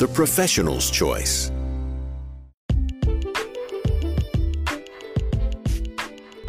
[0.00, 1.52] the professional's choice.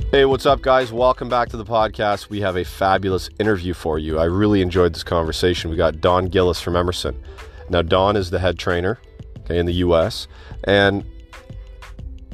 [0.09, 0.93] Hey, what's up, guys?
[0.93, 2.29] Welcome back to the podcast.
[2.29, 4.19] We have a fabulous interview for you.
[4.19, 5.69] I really enjoyed this conversation.
[5.69, 7.21] We got Don Gillis from Emerson.
[7.69, 9.01] Now, Don is the head trainer
[9.39, 10.29] okay, in the US.
[10.63, 11.03] And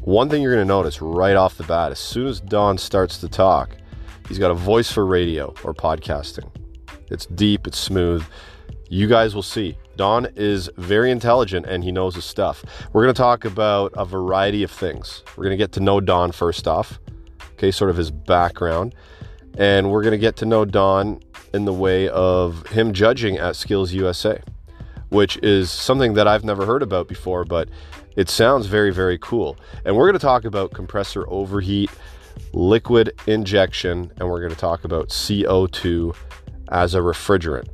[0.01, 3.17] one thing you're going to notice right off the bat, as soon as Don starts
[3.21, 3.75] to talk,
[4.27, 6.47] he's got a voice for radio or podcasting.
[7.09, 8.23] It's deep, it's smooth.
[8.87, 9.77] You guys will see.
[9.97, 12.63] Don is very intelligent and he knows his stuff.
[12.93, 15.23] We're going to talk about a variety of things.
[15.35, 16.99] We're going to get to know Don first off
[17.57, 18.95] okay, sort of his background.
[19.57, 21.19] And we're going to get to know Don
[21.53, 24.41] in the way of him judging at Skills USA,
[25.09, 27.67] which is something that I've never heard about before, but
[28.15, 29.57] it sounds very, very cool.
[29.85, 31.89] And we're going to talk about compressor overheat,
[32.53, 36.15] liquid injection, and we're going to talk about CO2
[36.69, 37.67] as a refrigerant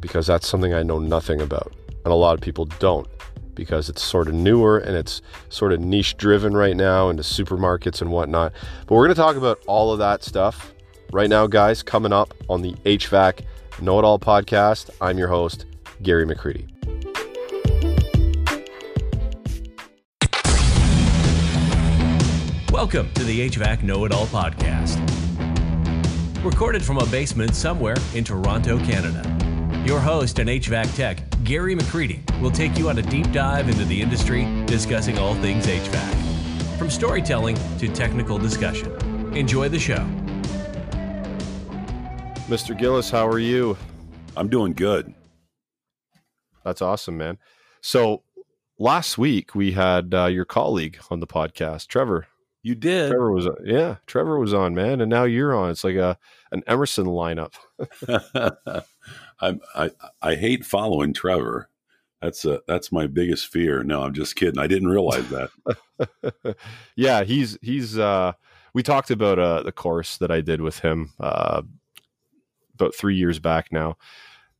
[0.00, 1.72] because that's something I know nothing about,
[2.04, 3.06] and a lot of people don't
[3.54, 5.20] because it's sort of newer and it's
[5.50, 8.52] sort of niche driven right now into supermarkets and whatnot.
[8.86, 10.72] But we're going to talk about all of that stuff
[11.12, 13.44] right now, guys, coming up on the HVAC
[13.80, 14.90] Know It All podcast.
[15.00, 15.66] I'm your host,
[16.02, 16.68] Gary McCreadie.
[22.72, 24.98] Welcome to the HVAC Know It All podcast.
[26.42, 29.49] Recorded from a basement somewhere in Toronto, Canada.
[29.84, 33.84] Your host and HVAC tech, Gary McCreadie, will take you on a deep dive into
[33.86, 36.78] the industry, discussing all things HVAC.
[36.78, 38.94] From storytelling to technical discussion.
[39.34, 40.06] Enjoy the show.
[42.46, 42.76] Mr.
[42.78, 43.74] Gillis, how are you?
[44.36, 45.14] I'm doing good.
[46.62, 47.38] That's awesome, man.
[47.80, 48.22] So
[48.78, 52.26] last week we had uh, your colleague on the podcast, Trevor.
[52.62, 53.08] You did.
[53.08, 55.70] Trevor was, yeah, Trevor was on, man, and now you're on.
[55.70, 56.18] It's like a
[56.52, 57.54] an Emerson lineup.
[59.40, 59.90] I, I
[60.22, 61.68] I hate following Trevor.
[62.22, 63.82] That's a that's my biggest fear.
[63.82, 64.60] No, I'm just kidding.
[64.60, 66.56] I didn't realize that.
[66.96, 67.98] yeah, he's he's.
[67.98, 68.32] uh
[68.74, 71.62] We talked about uh the course that I did with him uh
[72.74, 73.96] about three years back now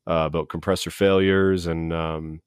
[0.07, 2.41] uh, about compressor failures and um,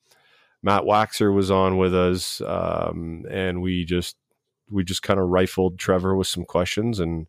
[0.62, 4.16] Matt Waxer was on with us um, and we just
[4.70, 7.28] we just kind of rifled Trevor with some questions and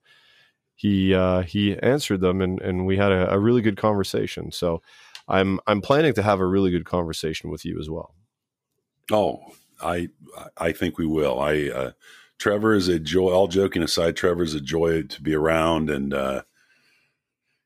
[0.74, 4.50] he uh, he answered them and, and we had a, a, really good conversation.
[4.50, 4.82] So
[5.28, 8.14] I'm I'm planning to have a really good conversation with you as well.
[9.12, 9.40] Oh,
[9.80, 10.08] I
[10.56, 11.40] I think we will.
[11.40, 11.90] I uh,
[12.38, 13.30] Trevor is a joy.
[13.30, 16.42] All joking aside, Trevor is a joy to be around, and uh,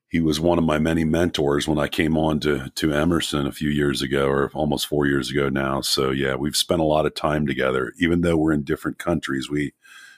[0.07, 3.51] he was one of my many mentors when I came on to to Emerson a
[3.51, 5.81] few years ago, or almost four years ago now.
[5.81, 9.49] So yeah, we've spent a lot of time together, even though we're in different countries.
[9.49, 9.73] We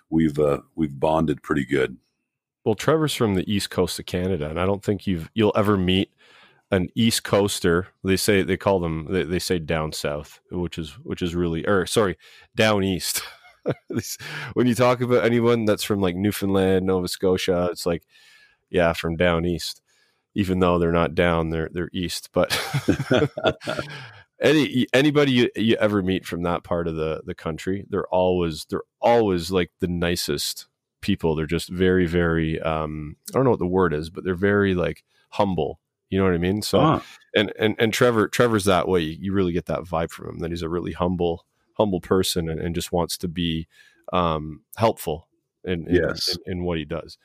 [0.09, 1.97] we've uh, we've bonded pretty good.
[2.63, 5.77] Well, Trevor's from the east coast of Canada, and I don't think you've you'll ever
[5.77, 6.11] meet
[6.71, 7.87] an east coaster.
[8.03, 11.65] They say they call them they, they say down south, which is which is really
[11.67, 12.17] or sorry,
[12.55, 13.23] down east.
[14.53, 18.03] when you talk about anyone that's from like Newfoundland, Nova Scotia, it's like
[18.69, 19.81] yeah, from down east.
[20.35, 22.29] Even though they're not down, they're they're east.
[22.31, 22.57] But
[24.41, 28.65] any anybody you, you ever meet from that part of the the country, they're always
[28.65, 30.67] they're always like the nicest
[31.01, 31.35] people.
[31.35, 34.73] They're just very, very um, I don't know what the word is, but they're very
[34.75, 35.79] like humble.
[36.09, 36.61] You know what I mean?
[36.61, 37.03] So ah.
[37.35, 39.01] and, and and Trevor Trevor's that way.
[39.01, 41.45] You really get that vibe from him that he's a really humble
[41.75, 43.67] humble person and, and just wants to be
[44.13, 45.27] um, helpful
[45.63, 46.37] in in, yes.
[46.45, 47.17] in in what he does.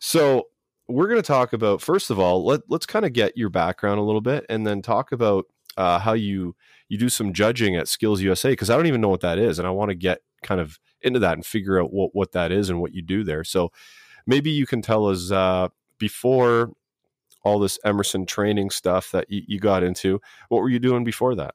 [0.00, 0.48] So
[0.88, 3.98] we're going to talk about first of all let let's kind of get your background
[3.98, 6.54] a little bit and then talk about uh, how you
[6.88, 9.58] you do some judging at Skills USA because I don't even know what that is
[9.58, 12.52] and I want to get kind of into that and figure out what what that
[12.52, 13.44] is and what you do there.
[13.44, 13.72] So
[14.26, 15.68] maybe you can tell us uh,
[15.98, 16.72] before
[17.44, 20.20] all this Emerson training stuff that you, you, got into.
[20.48, 21.54] What were you doing before that?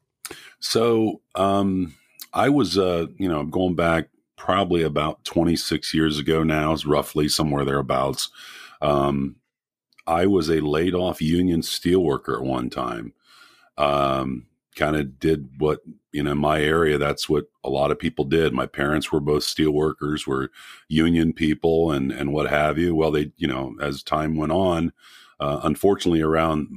[0.60, 1.96] So um,
[2.34, 7.30] I was, uh, you know, going back probably about 26 years ago now, is roughly
[7.30, 8.30] somewhere thereabouts.
[8.82, 9.38] Um,
[10.06, 13.14] I was a laid off union steelworker at one time.
[13.78, 14.48] Um,
[14.78, 15.80] kind of did what
[16.12, 19.44] you know my area that's what a lot of people did my parents were both
[19.44, 20.50] steel workers were
[20.88, 24.94] union people and and what have you well they you know as time went on
[25.40, 26.68] uh, unfortunately around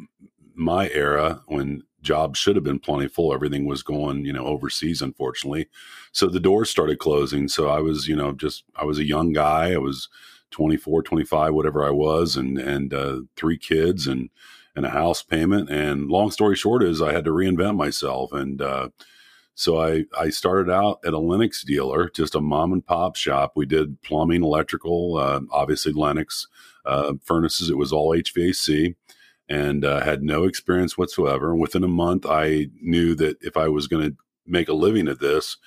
[0.54, 3.32] my era when jobs should have been plentiful.
[3.32, 5.68] Everything was going, you know, overseas, unfortunately.
[6.12, 7.48] So the doors started closing.
[7.48, 9.72] So I was, you know, just, I was a young guy.
[9.72, 10.08] I was
[10.50, 14.30] 24, 25, whatever I was, and, and, uh, three kids and,
[14.76, 15.70] and a house payment.
[15.70, 18.32] And long story short is I had to reinvent myself.
[18.32, 18.88] And, uh,
[19.54, 23.52] so I, I started out at a Lennox dealer, just a mom and pop shop.
[23.56, 26.46] We did plumbing, electrical, uh, obviously Lennox
[26.86, 27.68] uh, furnaces.
[27.68, 28.94] It was all HVAC
[29.50, 31.54] and uh, had no experience whatsoever.
[31.54, 35.20] Within a month, I knew that if I was going to make a living at
[35.20, 35.58] this,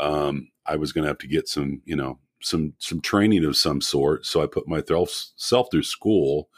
[0.00, 3.56] um, I was going to have to get some, you know, some some training of
[3.56, 4.24] some sort.
[4.24, 6.48] So I put myself through school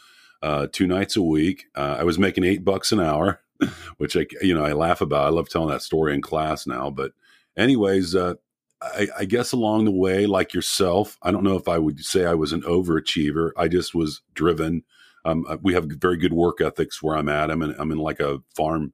[0.42, 1.66] uh, two nights a week.
[1.74, 3.40] Uh, I was making eight bucks an hour,
[3.98, 5.26] which I you know I laugh about.
[5.26, 6.90] I love telling that story in class now.
[6.90, 7.12] But
[7.56, 8.34] anyways, uh,
[8.82, 12.26] I, I, guess along the way, like yourself, I don't know if I would say
[12.26, 13.52] I was an overachiever.
[13.56, 14.84] I just was driven
[15.26, 17.50] um, uh, we have very good work ethics where I'm at.
[17.50, 18.92] I'm in, I'm in like a farm,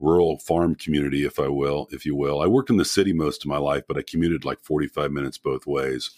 [0.00, 2.40] rural farm community, if I will, if you will.
[2.40, 5.36] I worked in the city most of my life, but I commuted like 45 minutes
[5.36, 6.10] both ways.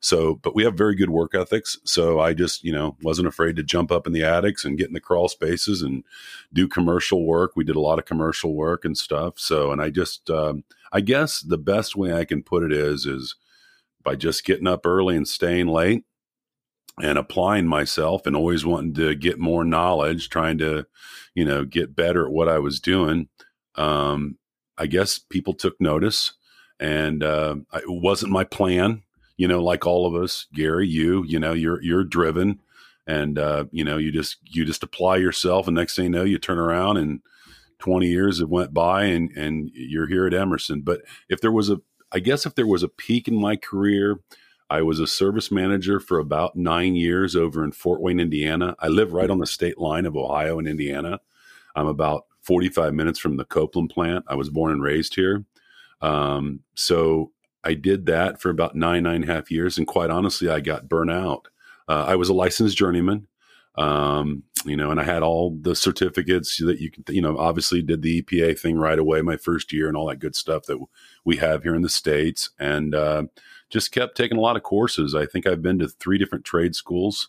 [0.00, 1.78] So, but we have very good work ethics.
[1.84, 4.88] So I just, you know, wasn't afraid to jump up in the attics and get
[4.88, 6.04] in the crawl spaces and
[6.52, 7.52] do commercial work.
[7.56, 9.38] We did a lot of commercial work and stuff.
[9.38, 13.06] So, and I just, um, I guess the best way I can put it is,
[13.06, 13.34] is
[14.04, 16.04] by just getting up early and staying late
[17.00, 20.86] and applying myself and always wanting to get more knowledge, trying to,
[21.34, 23.28] you know, get better at what I was doing.
[23.74, 24.38] Um,
[24.78, 26.34] I guess people took notice,
[26.78, 29.02] and uh, it wasn't my plan.
[29.36, 32.60] You know, like all of us, Gary, you, you know, you're you're driven,
[33.06, 36.24] and uh, you know, you just you just apply yourself, and next thing you know,
[36.24, 37.20] you turn around and
[37.78, 40.80] 20 years have went by, and and you're here at Emerson.
[40.80, 41.80] But if there was a,
[42.12, 44.20] I guess if there was a peak in my career
[44.68, 48.74] I was a service manager for about nine years over in Fort Wayne, Indiana.
[48.80, 51.20] I live right on the state line of Ohio and Indiana.
[51.76, 54.24] I'm about 45 minutes from the Copeland plant.
[54.28, 55.44] I was born and raised here.
[56.00, 57.32] Um, so
[57.66, 59.76] I did that for about nine, nine and a half years.
[59.78, 61.48] And quite honestly, I got burnt out.
[61.88, 63.26] Uh, I was a licensed journeyman,
[63.76, 67.82] um, you know, and I had all the certificates that you can, you know, obviously
[67.82, 70.78] did the EPA thing right away my first year and all that good stuff that
[71.24, 72.50] we have here in the States.
[72.58, 73.24] And, uh,
[73.70, 75.14] just kept taking a lot of courses.
[75.14, 77.28] I think I've been to three different trade schools,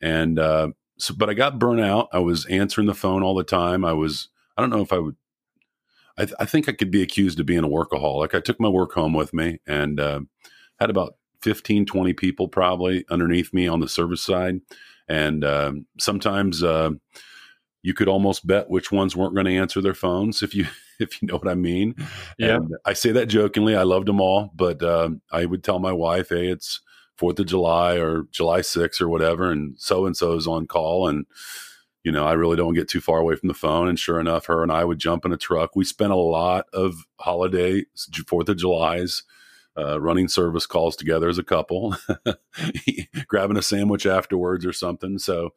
[0.00, 0.68] and uh,
[0.98, 2.08] so, but I got burnt out.
[2.12, 3.84] I was answering the phone all the time.
[3.84, 5.16] I was, I don't know if I would.
[6.18, 8.34] I, th- I think I could be accused of being a workaholic.
[8.34, 10.20] I took my work home with me and uh,
[10.78, 14.60] had about 15, 20 people probably underneath me on the service side.
[15.08, 16.90] And uh, sometimes uh,
[17.82, 20.66] you could almost bet which ones weren't going to answer their phones if you
[21.00, 21.94] if you know what I mean.
[22.38, 22.56] Yeah.
[22.56, 23.74] And I say that jokingly.
[23.74, 26.80] I loved them all, but um, I would tell my wife, "Hey, it's
[27.16, 31.08] Fourth of July or July 6th or whatever, and so and so is on call,
[31.08, 31.26] and
[32.04, 34.46] you know I really don't get too far away from the phone." And sure enough,
[34.46, 35.76] her and I would jump in a truck.
[35.76, 37.84] We spent a lot of holiday
[38.26, 39.22] Fourth of July's.
[39.78, 41.94] Uh, running service calls together as a couple,
[43.28, 45.16] grabbing a sandwich afterwards or something.
[45.16, 45.50] So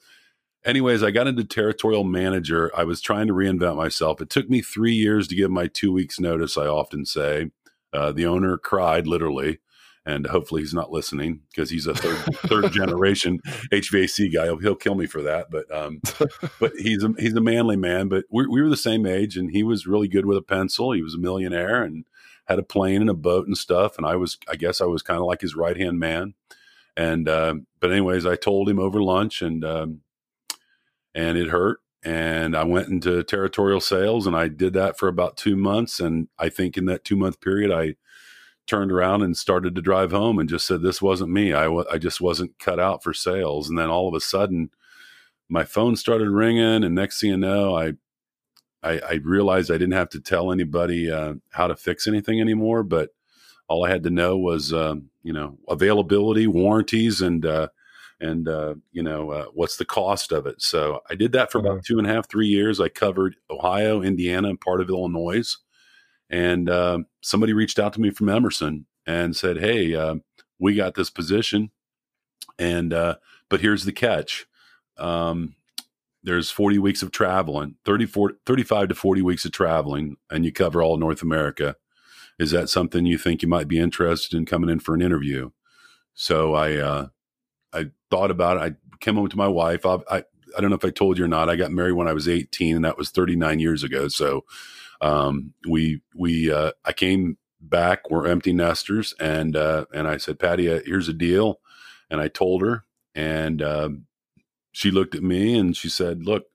[0.66, 2.72] anyways, I got into territorial manager.
[2.76, 4.22] I was trying to reinvent myself.
[4.22, 6.58] It took me three years to give my two weeks notice.
[6.58, 7.52] I often say
[7.92, 9.60] uh, the owner cried literally,
[10.06, 12.18] and hopefully he's not listening because he's a third
[12.48, 13.40] third generation
[13.72, 14.46] HVAC guy.
[14.46, 16.02] He'll, he'll, kill me for that, but um,
[16.60, 18.10] but he's a he's a manly man.
[18.10, 20.92] But we, we were the same age, and he was really good with a pencil.
[20.92, 22.06] He was a millionaire and
[22.46, 23.98] had a plane and a boat and stuff.
[23.98, 26.34] And I was, I guess, I was kind of like his right hand man.
[26.98, 30.02] And uh, but anyways, I told him over lunch, and um,
[31.16, 31.80] and it hurt.
[32.06, 36.02] And I went into territorial sales and I did that for about two months.
[36.02, 37.96] And I think in that two month period, I
[38.68, 41.54] turned around and started to drive home and just said, This wasn't me.
[41.54, 43.70] I, w- I just wasn't cut out for sales.
[43.70, 44.70] And then all of a sudden,
[45.50, 46.84] my phone started ringing.
[46.84, 47.94] And next thing you know, I,
[48.82, 52.84] I, I realized I didn't have to tell anybody uh, how to fix anything anymore.
[52.84, 53.10] But
[53.68, 57.68] all I had to know was, um, you know, availability, warranties, and, uh,
[58.20, 60.62] and uh, you know uh, what's the cost of it.
[60.62, 61.82] So I did that for about uh-huh.
[61.86, 62.80] two and a half, three years.
[62.80, 65.58] I covered Ohio, Indiana, and part of Illinois.
[66.34, 70.16] And uh, somebody reached out to me from Emerson and said, "Hey, uh,
[70.60, 71.72] we got this position,
[72.60, 73.16] and uh,
[73.50, 74.48] but here's the catch."
[74.98, 75.56] Um,
[76.24, 80.82] there's 40 weeks of traveling 34 35 to 40 weeks of traveling and you cover
[80.82, 81.76] all north america
[82.40, 85.50] is that something you think you might be interested in coming in for an interview
[86.14, 87.08] so i uh,
[87.74, 88.62] I thought about it.
[88.62, 89.86] I came home to my wife.
[89.86, 90.24] I, I,
[90.58, 91.50] I don't know if I told you or not.
[91.50, 94.08] I got married when I was 18, and that was 39 years ago.
[94.08, 94.46] So
[95.04, 98.10] um, we we uh, I came back.
[98.10, 101.60] We're empty nesters, and uh, and I said, Patty, uh, here's a deal,
[102.10, 104.06] and I told her, and um,
[104.72, 106.46] she looked at me and she said, Look,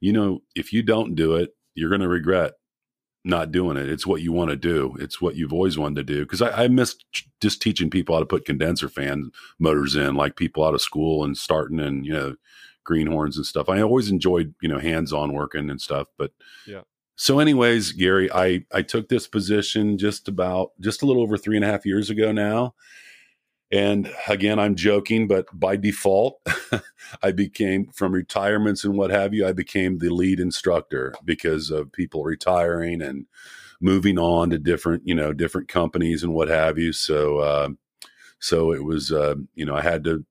[0.00, 2.54] you know, if you don't do it, you're going to regret
[3.24, 3.88] not doing it.
[3.88, 4.96] It's what you want to do.
[4.98, 6.22] It's what you've always wanted to do.
[6.22, 6.96] Because I, I miss
[7.40, 9.30] just teaching people how to put condenser fan
[9.60, 12.34] motors in, like people out of school and starting and you know
[12.84, 13.68] greenhorns and stuff.
[13.68, 16.08] I always enjoyed you know hands on working and stuff.
[16.18, 16.32] But
[16.66, 16.82] yeah.
[17.22, 21.54] So, anyways, Gary, I I took this position just about just a little over three
[21.54, 22.74] and a half years ago now.
[23.70, 26.40] And again, I'm joking, but by default,
[27.22, 31.92] I became from retirements and what have you, I became the lead instructor because of
[31.92, 33.26] people retiring and
[33.80, 36.92] moving on to different, you know, different companies and what have you.
[36.92, 37.68] So, uh,
[38.40, 40.24] so it was, uh, you know, I had to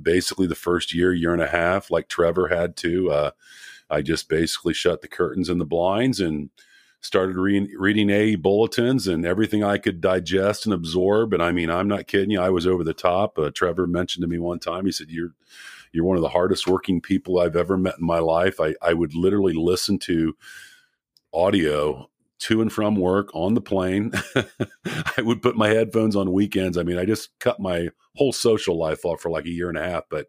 [0.00, 3.30] basically the first year, year and a half, like Trevor had to, uh,
[3.90, 6.50] I just basically shut the curtains and the blinds and
[7.00, 11.32] started re- reading A bulletins and everything I could digest and absorb.
[11.32, 12.40] And I mean, I'm not kidding you.
[12.40, 13.38] I was over the top.
[13.38, 15.32] Uh, Trevor mentioned to me one time, he said, you're,
[15.92, 18.60] you're one of the hardest working people I've ever met in my life.
[18.60, 20.36] I, I would literally listen to
[21.32, 22.08] audio
[22.40, 24.12] to and from work on the plane.
[25.16, 26.78] I would put my headphones on weekends.
[26.78, 29.78] I mean, I just cut my whole social life off for like a year and
[29.78, 30.28] a half, but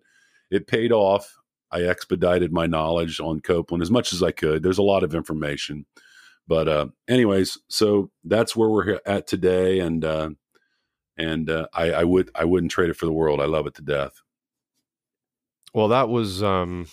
[0.49, 1.37] it paid off.
[1.71, 4.63] I expedited my knowledge on Copeland as much as I could.
[4.63, 5.85] There's a lot of information.
[6.47, 10.31] But uh, anyways, so that's where we're at today, and uh,
[11.17, 13.39] and uh, I, I would I wouldn't trade it for the world.
[13.39, 14.21] I love it to death.
[15.73, 16.87] Well, that was um,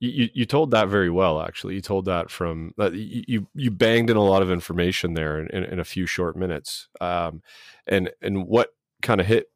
[0.00, 1.42] you you told that very well.
[1.42, 5.38] Actually, you told that from uh, you you banged in a lot of information there
[5.38, 6.88] in, in, in a few short minutes.
[7.00, 7.42] Um,
[7.86, 8.70] and and what
[9.02, 9.46] kind of hit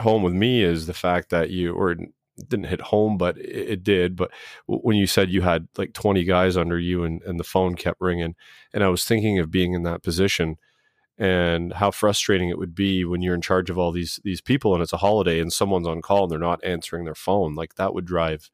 [0.00, 1.96] home with me is the fact that you or
[2.36, 4.16] didn't hit home, but it, it, did.
[4.16, 4.30] But
[4.66, 8.00] when you said you had like 20 guys under you and, and the phone kept
[8.00, 8.34] ringing,
[8.72, 10.56] and I was thinking of being in that position
[11.18, 14.74] and how frustrating it would be when you're in charge of all these these people
[14.74, 17.54] and it's a holiday and someone's on call and they're not answering their phone.
[17.54, 18.50] Like that would drive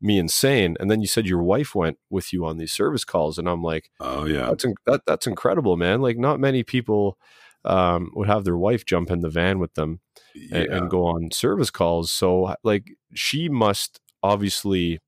[0.00, 0.76] me insane.
[0.78, 3.62] And then you said your wife went with you on these service calls, and I'm
[3.62, 6.02] like, oh yeah, that's that, that's incredible, man.
[6.02, 7.18] Like not many people
[7.64, 10.00] um, would have their wife jump in the van with them
[10.34, 10.76] and, yeah.
[10.76, 12.12] and go on service calls.
[12.12, 15.00] So like she must obviously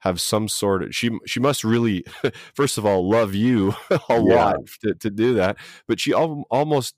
[0.00, 2.04] have some sort of she she must really
[2.54, 4.18] first of all love you a yeah.
[4.18, 6.94] lot to, to do that but she al- almost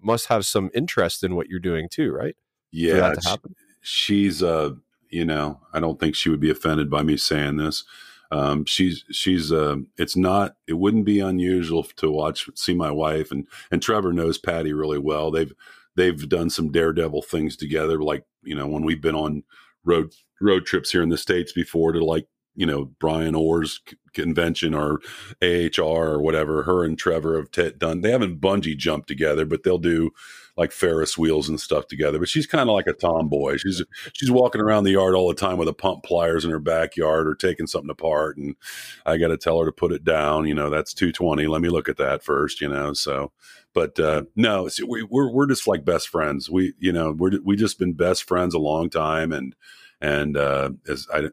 [0.00, 2.36] must have some interest in what you're doing too right
[2.70, 3.36] yeah she,
[3.80, 4.70] she's uh
[5.10, 7.84] you know i don't think she would be offended by me saying this
[8.34, 13.30] um, she's she's uh, it's not it wouldn't be unusual to watch see my wife
[13.30, 15.30] and and Trevor knows Patty really well.
[15.30, 15.52] They've
[15.94, 19.44] they've done some daredevil things together, like you know when we've been on
[19.84, 22.26] road road trips here in the states before to like
[22.56, 23.80] you know Bryan Orr's
[24.14, 24.98] convention or
[25.40, 26.64] AHR or whatever.
[26.64, 28.00] Her and Trevor have t- done.
[28.00, 30.10] They haven't bungee jumped together, but they'll do
[30.56, 32.18] like Ferris wheels and stuff together.
[32.18, 33.56] But she's kind of like a tomboy.
[33.56, 33.82] She's
[34.12, 37.26] she's walking around the yard all the time with a pump pliers in her backyard
[37.26, 38.56] or taking something apart, and
[39.04, 40.46] I got to tell her to put it down.
[40.46, 41.46] You know, that's two twenty.
[41.46, 42.60] Let me look at that first.
[42.60, 43.32] You know, so.
[43.72, 46.48] But uh, no, we, we're we're just like best friends.
[46.48, 49.56] We you know we're we just been best friends a long time, and
[50.00, 51.30] and uh, as I,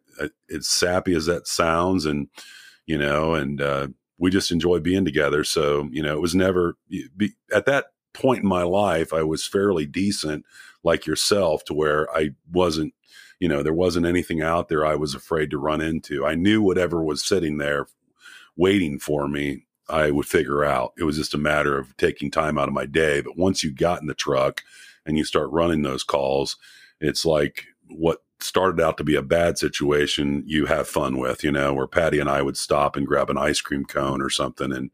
[0.49, 2.29] as sappy as that sounds, and
[2.87, 3.87] you know, and uh,
[4.17, 5.43] we just enjoy being together.
[5.43, 9.45] So you know, it was never be, at that point in my life, I was
[9.45, 10.45] fairly decent,
[10.83, 12.93] like yourself, to where I wasn't,
[13.39, 16.25] you know, there wasn't anything out there I was afraid to run into.
[16.25, 17.87] I knew whatever was sitting there
[18.55, 20.93] waiting for me, I would figure out.
[20.97, 23.21] It was just a matter of taking time out of my day.
[23.21, 24.61] But once you got in the truck
[25.05, 26.57] and you start running those calls,
[26.99, 31.51] it's like what started out to be a bad situation you have fun with you
[31.51, 34.71] know where patty and i would stop and grab an ice cream cone or something
[34.71, 34.91] and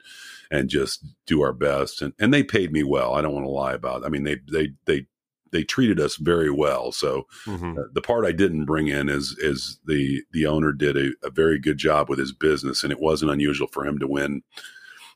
[0.51, 2.01] and just do our best.
[2.01, 3.13] And and they paid me well.
[3.13, 4.03] I don't want to lie about.
[4.03, 4.05] It.
[4.05, 5.05] I mean, they they they
[5.51, 6.91] they treated us very well.
[6.91, 7.77] So mm-hmm.
[7.77, 11.29] uh, the part I didn't bring in is is the the owner did a, a,
[11.29, 14.43] very good job with his business, and it wasn't unusual for him to win,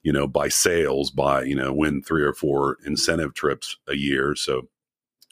[0.03, 4.35] you know, by sales, by you know, win three or four incentive trips a year.
[4.35, 4.69] So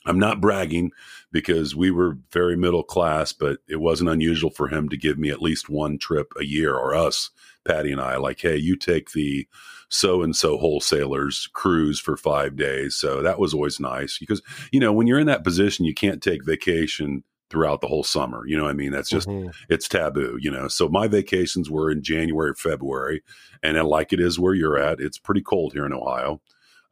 [0.06, 0.92] I'm not bragging
[1.32, 5.30] because we were very middle class, but it wasn't unusual for him to give me
[5.30, 7.30] at least one trip a year, or us,
[7.66, 9.48] Patty and I, like, hey, you take the
[9.90, 12.96] so and so wholesalers cruise for five days.
[12.96, 14.42] So that was always nice because,
[14.72, 18.46] you know, when you're in that position, you can't take vacation throughout the whole summer.
[18.46, 18.92] You know I mean?
[18.92, 19.50] That's just, mm-hmm.
[19.68, 20.68] it's taboo, you know?
[20.68, 23.24] So my vacations were in January, February,
[23.64, 26.40] and like it is where you're at, it's pretty cold here in Ohio.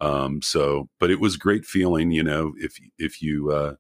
[0.02, 3.76] Um, so, but it was great feeling, you know, if, if you, uh,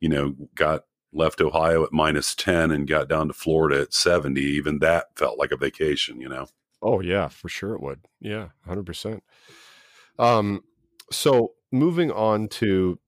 [0.00, 0.82] you know, got
[1.12, 5.38] left Ohio at minus 10 and got down to Florida at 70, even that felt
[5.38, 6.46] like a vacation, you know?
[6.84, 8.00] Oh yeah, for sure it would.
[8.20, 9.20] Yeah, 100%.
[10.18, 10.62] Um,
[11.10, 12.98] so moving on to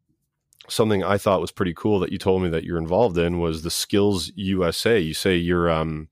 [0.69, 3.63] something I thought was pretty cool that you told me that you're involved in was
[3.63, 4.99] the Skills USA.
[4.99, 6.09] You say you're, um,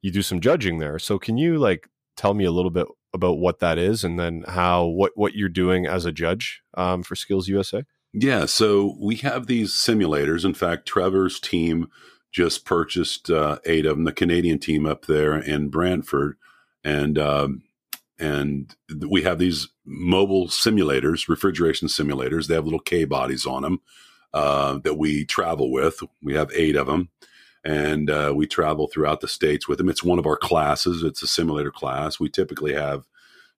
[0.00, 0.98] you do some judging there.
[0.98, 4.44] So can you like tell me a little bit about what that is and then
[4.48, 7.84] how what what you're doing as a judge um, for Skills USA?
[8.12, 10.44] Yeah, so we have these simulators.
[10.44, 11.88] In fact, Trevor's team
[12.32, 14.04] just purchased uh, eight of them.
[14.04, 16.36] The Canadian team up there in Brantford,
[16.84, 17.62] and um,
[18.18, 18.74] and
[19.08, 22.46] we have these mobile simulators, refrigeration simulators.
[22.46, 23.80] They have little K bodies on them
[24.32, 26.00] uh, that we travel with.
[26.22, 27.08] We have eight of them,
[27.64, 29.88] and uh, we travel throughout the states with them.
[29.88, 31.02] It's one of our classes.
[31.02, 32.20] It's a simulator class.
[32.20, 33.04] We typically have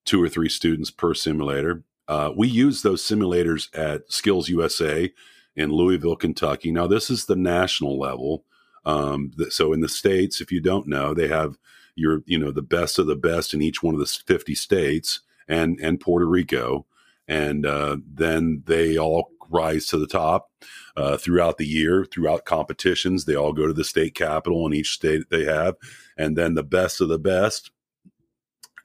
[0.04, 1.82] two or three students per simulator.
[2.08, 5.12] Uh, we use those simulators at Skills USA
[5.56, 6.70] in Louisville, Kentucky.
[6.70, 8.44] Now, this is the national level.
[8.84, 11.58] Um, so in the states, if you don't know, they have
[11.96, 15.20] your you know the best of the best in each one of the 50 states
[15.48, 16.86] and and Puerto Rico,
[17.26, 20.50] and uh, then they all rise to the top
[20.96, 23.24] uh, throughout the year, throughout competitions.
[23.24, 25.76] They all go to the state capital in each state they have,
[26.16, 27.70] and then the best of the best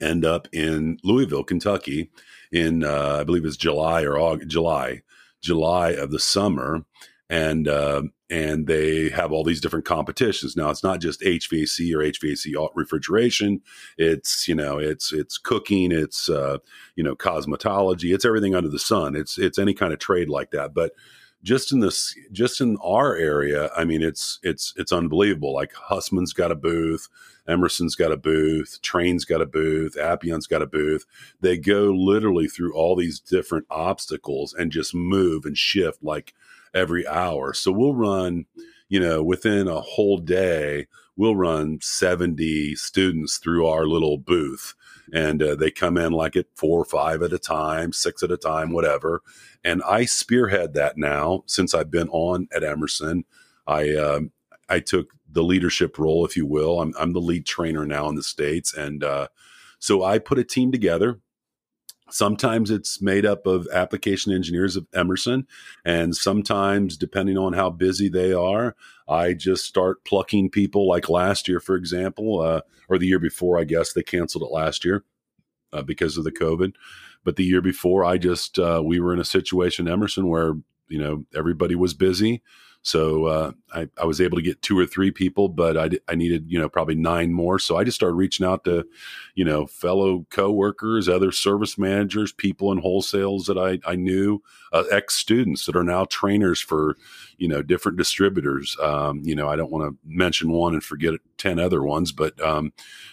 [0.00, 2.10] end up in Louisville, Kentucky,
[2.50, 5.02] in uh, I believe it's July or August, July,
[5.40, 6.84] July of the summer,
[7.30, 8.02] and uh,
[8.32, 10.56] and they have all these different competitions.
[10.56, 13.60] Now it's not just HVAC or HVAC refrigeration.
[13.98, 15.92] It's you know it's it's cooking.
[15.92, 16.58] It's uh,
[16.96, 18.14] you know cosmetology.
[18.14, 19.14] It's everything under the sun.
[19.14, 20.72] It's it's any kind of trade like that.
[20.72, 20.92] But
[21.42, 25.52] just in this just in our area, I mean it's it's it's unbelievable.
[25.52, 27.08] Like Hussmann's got a booth.
[27.46, 31.04] Emerson's got a booth, Trane's got a booth, Appion's got a booth.
[31.40, 36.34] They go literally through all these different obstacles and just move and shift like
[36.74, 37.54] every hour.
[37.54, 38.46] So we'll run,
[38.88, 40.86] you know, within a whole day,
[41.16, 44.74] we'll run 70 students through our little booth.
[45.12, 48.30] And uh, they come in like at four or five at a time, six at
[48.30, 49.22] a time, whatever.
[49.64, 53.24] And I spearhead that now since I've been on at Emerson.
[53.66, 54.20] I uh,
[54.68, 56.80] I took the leadership role, if you will.
[56.80, 59.28] I'm, I'm the lead trainer now in the states, and uh,
[59.78, 61.20] so I put a team together
[62.12, 65.46] Sometimes it's made up of application engineers of Emerson,
[65.84, 68.76] and sometimes, depending on how busy they are,
[69.08, 70.86] I just start plucking people.
[70.88, 74.52] Like last year, for example, uh, or the year before, I guess they canceled it
[74.52, 75.04] last year
[75.72, 76.74] uh, because of the COVID.
[77.24, 80.54] But the year before, I just uh, we were in a situation, Emerson, where
[80.88, 82.42] you know everybody was busy
[82.82, 86.16] so uh, I, I was able to get two or three people, but I, I
[86.16, 87.60] needed, you know, probably nine more.
[87.60, 88.84] So I just started reaching out to,
[89.36, 94.42] you know, fellow coworkers, other service managers, people in wholesales that I, I knew,
[94.72, 96.96] uh, ex students that are now trainers for,
[97.38, 98.76] you know, different distributors.
[98.82, 102.40] Um, you know, I don't want to mention one and forget 10 other ones, but
[102.40, 102.72] um,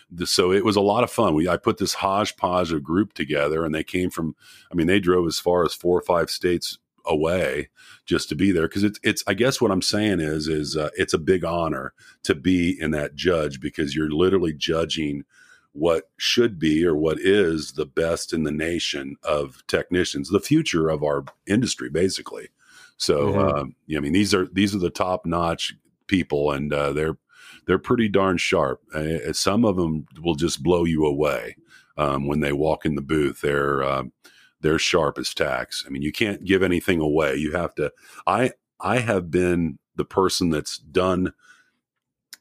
[0.09, 1.35] the, so it was a lot of fun.
[1.35, 4.35] We I put this hodgepodge of group together, and they came from,
[4.71, 7.69] I mean, they drove as far as four or five states away
[8.05, 10.89] just to be there because it's it's I guess what I'm saying is is uh,
[10.95, 11.93] it's a big honor
[12.23, 15.25] to be in that judge because you're literally judging
[15.73, 20.89] what should be or what is the best in the nation of technicians, the future
[20.89, 22.49] of our industry, basically.
[22.97, 23.39] So, mm-hmm.
[23.39, 25.75] um, yeah, I mean, these are these are the top notch
[26.07, 27.17] people, and uh, they're
[27.65, 28.81] they're pretty darn sharp.
[28.93, 31.55] Uh, some of them will just blow you away
[31.97, 33.41] um, when they walk in the booth.
[33.41, 34.03] They're uh,
[34.61, 35.83] they're sharp as tacks.
[35.85, 37.35] I mean, you can't give anything away.
[37.35, 37.91] You have to.
[38.27, 41.33] I I have been the person that's done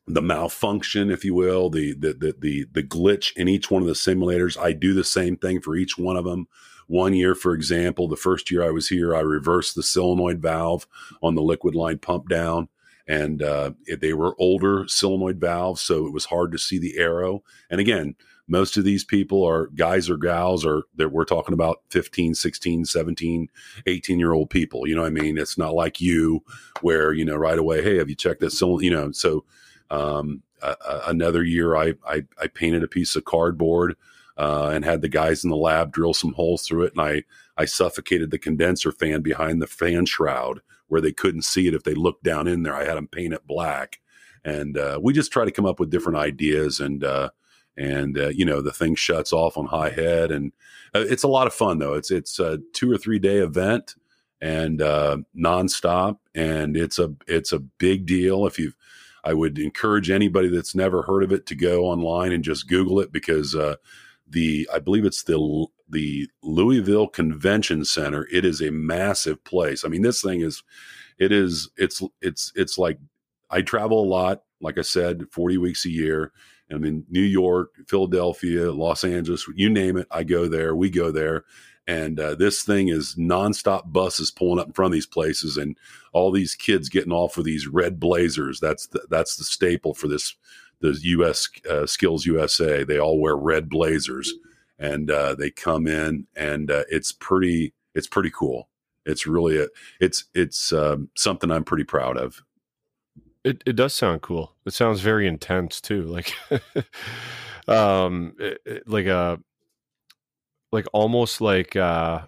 [0.06, 3.88] the malfunction, if you will, the the the the, the glitch in each one of
[3.88, 4.58] the simulators.
[4.58, 6.48] I do the same thing for each one of them.
[6.86, 10.86] One year, for example, the first year I was here, I reversed the solenoid valve
[11.22, 12.68] on the liquid line pump down
[13.08, 17.42] and uh, they were older solenoid valves, so it was hard to see the arrow.
[17.70, 18.14] And again,
[18.48, 22.84] most of these people are guys or gals or that we're talking about 15 16
[22.84, 23.48] 17
[23.86, 25.38] 18 year old people you know what i mean?
[25.38, 26.42] It's not like you
[26.80, 29.44] where you know right away hey have you checked this so you know so
[29.90, 30.74] um, uh,
[31.06, 33.96] another year I, I, I painted a piece of cardboard
[34.36, 37.22] uh, and had the guys in the lab drill some holes through it and i
[37.56, 41.84] i suffocated the condenser fan behind the fan shroud where they couldn't see it if
[41.84, 42.74] they looked down in there.
[42.74, 44.00] I had them paint it black
[44.44, 47.30] and uh, we just try to come up with different ideas and uh,
[47.78, 50.52] and uh, you know the thing shuts off on high head and
[50.94, 53.94] uh, it's a lot of fun though it's it's a two or three day event
[54.40, 58.74] and uh, nonstop and it's a it's a big deal if you've
[59.24, 63.00] I would encourage anybody that's never heard of it to go online and just Google
[63.00, 63.76] it because uh,
[64.26, 68.28] the I believe it's the the Louisville Convention Center.
[68.32, 69.84] It is a massive place.
[69.84, 70.62] I mean, this thing is
[71.18, 72.98] it is it's it's it's like
[73.50, 74.42] I travel a lot.
[74.60, 76.32] Like I said, forty weeks a year,
[76.70, 80.74] I'm in New York, Philadelphia, Los Angeles, you name it, I go there.
[80.76, 81.44] We go there.
[81.86, 85.74] And uh, this thing is nonstop buses pulling up in front of these places, and
[86.12, 88.60] all these kids getting off with these red blazers.
[88.60, 90.36] That's the, that's the staple for this
[90.80, 91.48] the U.S.
[91.68, 92.84] Uh, Skills USA.
[92.84, 94.34] They all wear red blazers,
[94.78, 98.68] and uh, they come in, and uh, it's pretty it's pretty cool.
[99.06, 99.68] It's really a
[99.98, 102.42] it's it's um, something I'm pretty proud of.
[103.44, 104.54] It it does sound cool.
[104.66, 106.02] It sounds very intense too.
[106.02, 106.34] Like
[107.68, 109.38] um it, it, like a
[110.72, 112.22] like almost like uh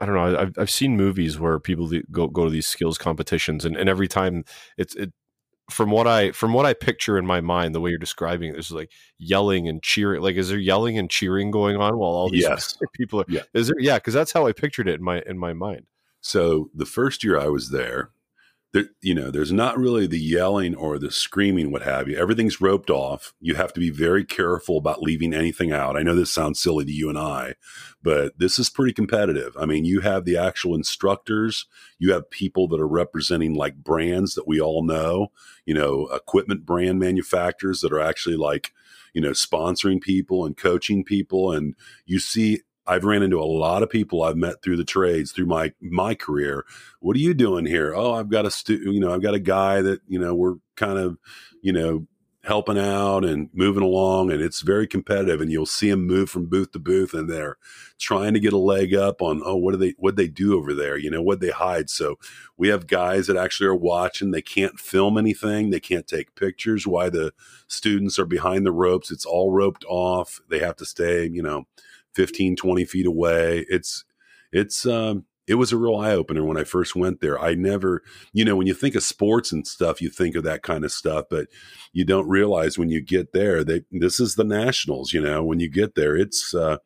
[0.00, 0.38] I don't know.
[0.38, 4.08] I've I've seen movies where people go go to these skills competitions, and, and every
[4.08, 4.44] time
[4.76, 5.12] it's it
[5.70, 8.52] from what I from what I picture in my mind, the way you're describing it,
[8.54, 10.20] there's like yelling and cheering.
[10.20, 12.76] Like, is there yelling and cheering going on while all these yes.
[12.94, 13.24] people are?
[13.28, 13.42] Yeah.
[13.54, 13.78] Is there?
[13.78, 15.86] Yeah, because that's how I pictured it in my in my mind.
[16.20, 18.10] So the first year I was there,
[18.74, 22.16] there, you know, there's not really the yelling or the screaming, what have you.
[22.18, 23.32] Everything's roped off.
[23.40, 25.96] You have to be very careful about leaving anything out.
[25.96, 27.54] I know this sounds silly to you and I,
[28.02, 29.56] but this is pretty competitive.
[29.56, 31.66] I mean, you have the actual instructors,
[32.00, 35.28] you have people that are representing like brands that we all know,
[35.64, 38.72] you know, equipment brand manufacturers that are actually like,
[39.12, 41.52] you know, sponsoring people and coaching people.
[41.52, 45.32] And you see I've ran into a lot of people I've met through the trades
[45.32, 46.64] through my my career.
[47.00, 47.94] What are you doing here?
[47.94, 50.56] Oh, I've got a stu- you know, I've got a guy that, you know, we're
[50.76, 51.18] kind of,
[51.62, 52.06] you know,
[52.44, 56.44] helping out and moving along and it's very competitive and you'll see them move from
[56.44, 57.56] booth to booth and they're
[57.98, 60.74] trying to get a leg up on oh what do they what they do over
[60.74, 60.98] there?
[60.98, 61.88] You know what they hide?
[61.88, 62.16] So
[62.58, 64.30] we have guys that actually are watching.
[64.30, 65.70] They can't film anything.
[65.70, 66.86] They can't take pictures.
[66.86, 67.32] Why the
[67.66, 69.10] students are behind the ropes.
[69.10, 70.40] It's all roped off.
[70.50, 71.64] They have to stay you know
[72.14, 73.66] 15, 20 feet away.
[73.68, 74.04] It's,
[74.52, 77.38] it's, um, it was a real eye opener when I first went there.
[77.38, 80.62] I never, you know, when you think of sports and stuff, you think of that
[80.62, 81.48] kind of stuff, but
[81.92, 85.12] you don't realize when you get there that this is the nationals.
[85.12, 86.78] You know, when you get there, it's uh,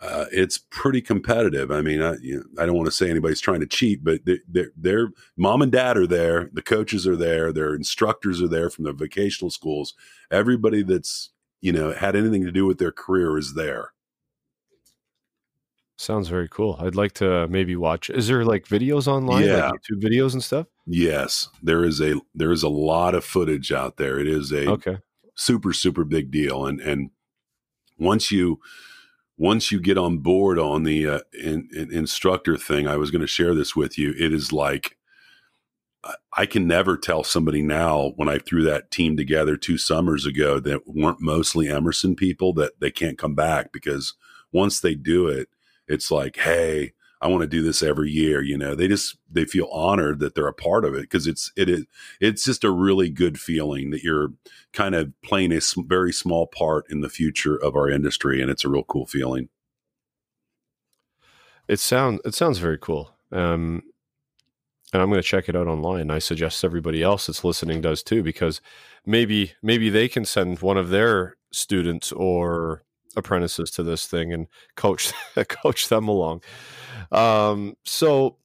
[0.00, 1.70] uh, it's pretty competitive.
[1.70, 4.24] I mean, I, you know, I don't want to say anybody's trying to cheat, but
[4.24, 8.48] they, they're, they're, mom and dad are there, the coaches are there, their instructors are
[8.48, 9.94] there from the vocational schools.
[10.30, 13.92] Everybody that's you know had anything to do with their career is there.
[16.00, 16.76] Sounds very cool.
[16.80, 18.08] I'd like to maybe watch.
[18.08, 19.68] Is there like videos online, Yeah.
[19.68, 20.66] like YouTube videos and stuff?
[20.86, 24.18] Yes, there is a there is a lot of footage out there.
[24.18, 24.96] It is a Okay.
[25.34, 27.10] super super big deal, and and
[27.98, 28.60] once you
[29.36, 33.20] once you get on board on the uh, in, in instructor thing, I was going
[33.20, 34.14] to share this with you.
[34.18, 34.96] It is like
[36.02, 40.24] I- I can never tell somebody now when I threw that team together two summers
[40.24, 44.14] ago that weren't mostly Emerson people that they can't come back because
[44.50, 45.50] once they do it,
[45.90, 48.42] it's like, hey, I want to do this every year.
[48.42, 51.52] You know, they just they feel honored that they're a part of it because it's
[51.56, 51.84] it is
[52.20, 54.32] it's just a really good feeling that you're
[54.72, 58.64] kind of playing a very small part in the future of our industry, and it's
[58.64, 59.48] a real cool feeling.
[61.68, 63.14] It sounds it sounds very cool.
[63.32, 63.82] Um,
[64.92, 66.10] and I'm going to check it out online.
[66.10, 68.60] I suggest everybody else that's listening does too, because
[69.06, 72.82] maybe maybe they can send one of their students or
[73.16, 74.46] apprentices to this thing and
[74.76, 75.12] coach
[75.48, 76.42] coach them along.
[77.12, 78.36] Um, so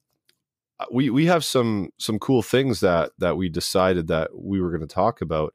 [0.80, 4.70] uh, we we have some some cool things that that we decided that we were
[4.70, 5.54] going to talk about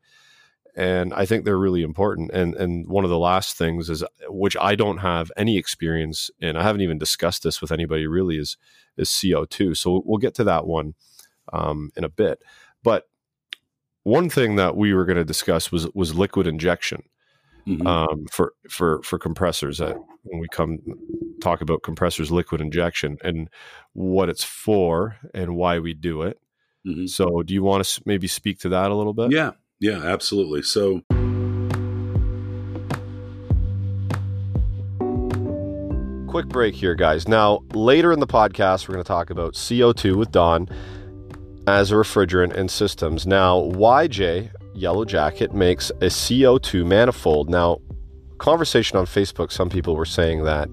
[0.76, 2.30] and I think they're really important.
[2.30, 6.56] And and one of the last things is which I don't have any experience in.
[6.56, 8.38] I haven't even discussed this with anybody really.
[8.38, 8.56] Is
[8.96, 9.74] is CO two.
[9.74, 10.94] So we'll get to that one
[11.52, 12.42] um, in a bit.
[12.82, 13.08] But
[14.04, 17.02] one thing that we were going to discuss was was liquid injection
[17.66, 17.86] Mhm.
[17.86, 19.78] um, for for for compressors.
[19.78, 20.78] That when we come
[21.40, 23.48] talk about compressors, liquid injection, and
[23.92, 26.38] what it's for and why we do it.
[26.86, 27.08] Mhm.
[27.08, 29.32] So, do you want to maybe speak to that a little bit?
[29.32, 30.62] Yeah, yeah, absolutely.
[30.62, 31.02] So
[36.28, 37.26] Quick break here, guys.
[37.26, 40.68] Now, later in the podcast, we're going to talk about CO2 with Don
[41.66, 43.26] as a refrigerant in systems.
[43.26, 47.50] Now, YJ Yellow Jacket makes a CO2 manifold.
[47.50, 47.80] Now,
[48.38, 50.68] conversation on Facebook, some people were saying that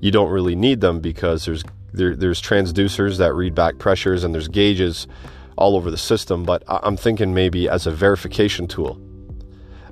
[0.00, 4.34] you don't really need them because there's there, there's transducers that read back pressures and
[4.34, 5.06] there's gauges
[5.56, 6.42] all over the system.
[6.44, 9.00] But I'm thinking maybe as a verification tool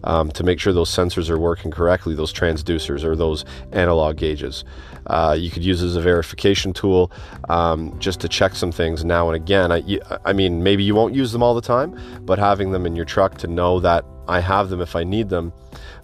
[0.04, 4.64] um, to make sure those sensors are working correctly, those transducers or those analog gauges.
[5.06, 7.10] Uh, you could use as a verification tool
[7.48, 9.72] um, just to check some things now and again.
[9.72, 12.96] I, I mean, maybe you won't use them all the time, but having them in
[12.96, 15.52] your truck to know that I have them if I need them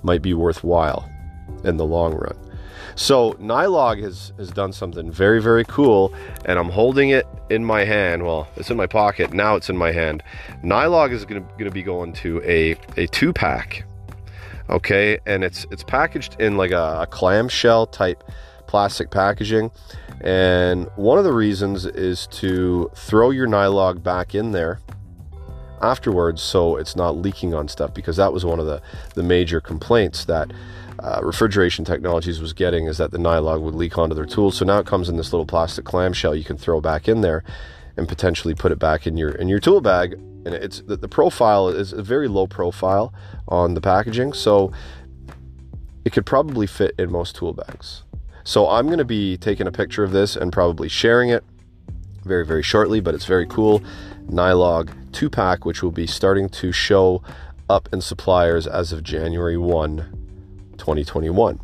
[0.02, 1.08] might be worthwhile
[1.64, 2.36] in the long run.
[2.94, 6.12] So Nylog has, has done something very, very cool,
[6.46, 8.24] and I'm holding it in my hand.
[8.24, 9.32] Well, it's in my pocket.
[9.32, 10.22] Now it's in my hand.
[10.64, 13.84] Nylog is gonna, gonna be going to a, a two pack.
[14.68, 18.22] Okay, and it's it's packaged in like a, a clamshell type
[18.68, 19.72] plastic packaging.
[20.20, 24.80] And one of the reasons is to throw your Nylog back in there
[25.80, 28.82] afterwards so it's not leaking on stuff because that was one of the,
[29.14, 30.52] the major complaints that
[31.00, 34.56] uh, refrigeration technologies was getting is that the nylog would leak onto their tools.
[34.56, 37.44] So now it comes in this little plastic clamshell you can throw back in there
[37.96, 40.14] and potentially put it back in your in your tool bag.
[40.14, 43.12] And it's the, the profile is a very low profile
[43.46, 44.72] on the packaging, so
[46.04, 48.02] it could probably fit in most tool bags.
[48.48, 51.44] So I'm going to be taking a picture of this and probably sharing it
[52.24, 52.98] very very shortly.
[52.98, 53.82] But it's very cool.
[54.26, 57.22] Nylog two pack, which will be starting to show
[57.68, 59.98] up in suppliers as of January 1
[60.78, 61.60] 2021.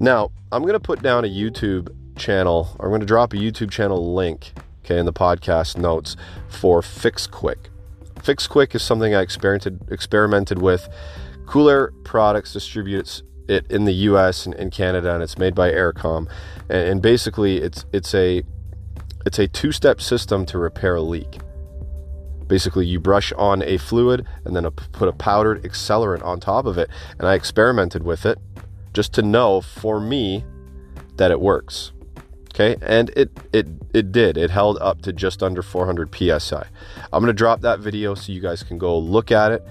[0.00, 2.74] Now, I'm going to put down a YouTube channel.
[2.80, 4.54] I'm going to drop a YouTube channel link,
[4.86, 6.16] okay, in the podcast notes
[6.48, 7.68] for Fix Quick.
[8.22, 10.88] Fix Quick is something I experimented experimented with.
[11.44, 14.46] Cool Air Products distributes it in the U.S.
[14.46, 16.28] and Canada, and it's made by Errecom.
[16.68, 18.42] And, and basically, it's it's a
[19.24, 21.38] it's a two-step system to repair a leak.
[22.46, 26.64] Basically, you brush on a fluid and then a, put a powdered accelerant on top
[26.64, 26.88] of it.
[27.18, 28.38] And I experimented with it
[28.92, 30.44] just to know for me
[31.16, 31.92] that it works.
[32.54, 34.38] Okay, and it it it did.
[34.38, 36.64] It held up to just under 400 psi.
[37.12, 39.66] I'm gonna drop that video so you guys can go look at it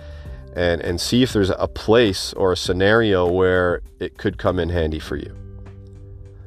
[0.56, 4.70] and and see if there's a place or a scenario where it could come in
[4.70, 5.36] handy for you.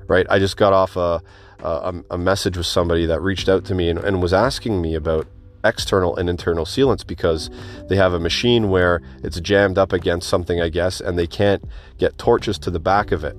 [0.07, 0.27] Right?
[0.31, 1.23] I just got off a
[1.61, 4.94] a, a message with somebody that reached out to me and, and was asking me
[4.94, 5.27] about
[5.64, 7.51] external and internal sealants because
[7.88, 11.64] they have a machine where it's jammed up against something, I guess, and they can't
[11.99, 13.37] get torches to the back of it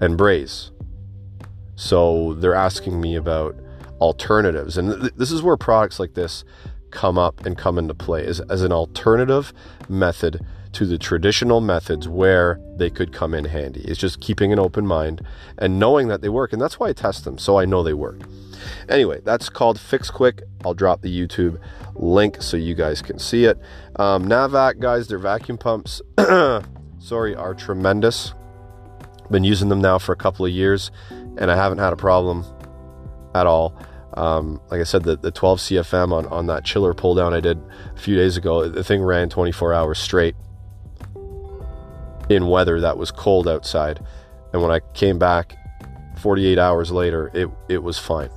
[0.00, 0.72] and braze.
[1.74, 3.56] So they're asking me about
[4.00, 4.76] alternatives.
[4.76, 6.44] And th- this is where products like this
[6.90, 9.52] come up and come into play as, as an alternative
[9.88, 13.80] method to the traditional methods where they could come in handy.
[13.80, 15.20] It's just keeping an open mind
[15.58, 16.52] and knowing that they work.
[16.52, 18.20] And that's why I test them, so I know they work.
[18.88, 20.42] Anyway, that's called Fix Quick.
[20.64, 21.60] I'll drop the YouTube
[21.94, 23.58] link so you guys can see it.
[23.96, 26.02] Um, Navac, guys, their vacuum pumps,
[26.98, 28.34] sorry, are tremendous.
[29.30, 32.44] Been using them now for a couple of years, and I haven't had a problem
[33.34, 33.80] at all.
[34.14, 37.40] Um, like I said, the, the 12 CFM on, on that chiller pull down I
[37.40, 37.58] did
[37.94, 40.34] a few days ago, the thing ran 24 hours straight
[42.28, 44.04] in weather that was cold outside.
[44.52, 45.56] And when I came back
[46.18, 48.30] 48 hours later, it, it was fine.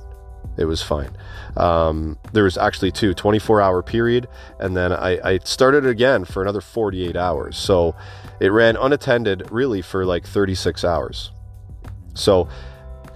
[0.56, 1.10] It was fine.
[1.56, 4.28] Um, there was actually two 24 hour period,
[4.60, 7.56] and then I, I started again for another 48 hours.
[7.56, 7.96] So
[8.40, 11.32] it ran unattended really for like 36 hours.
[12.14, 12.48] So,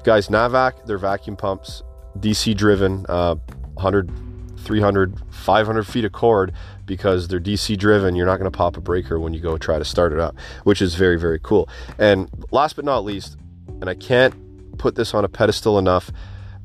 [0.03, 1.83] guys, Navac, their vacuum pumps,
[2.20, 3.37] DC driven, uh,
[3.74, 4.11] 100,
[4.59, 6.52] 300, 500 feet of cord
[6.85, 8.16] because they're DC driven.
[8.16, 10.37] You're not going to pop a breaker when you go try to start it up,
[10.64, 11.68] which is very, very cool.
[11.98, 13.37] And last but not least,
[13.81, 14.35] and I can't
[14.78, 16.11] put this on a pedestal enough,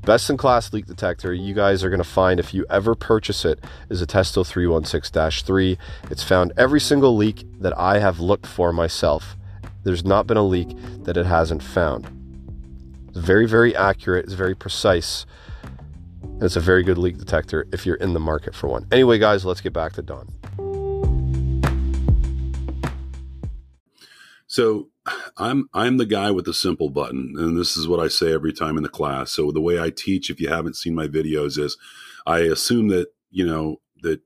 [0.01, 3.45] best in class leak detector you guys are going to find if you ever purchase
[3.45, 5.77] it is a Testo 316-3.
[6.09, 9.35] It's found every single leak that I have looked for myself.
[9.83, 12.07] There's not been a leak that it hasn't found.
[13.09, 14.25] It's very, very accurate.
[14.25, 15.25] It's very precise.
[16.41, 18.85] It's a very good leak detector if you're in the market for one.
[18.91, 20.27] Anyway, guys, let's get back to Don.
[24.47, 24.89] So
[25.37, 28.53] I'm I'm the guy with the simple button, and this is what I say every
[28.53, 29.31] time in the class.
[29.31, 31.77] So the way I teach, if you haven't seen my videos, is
[32.27, 34.21] I assume that you know that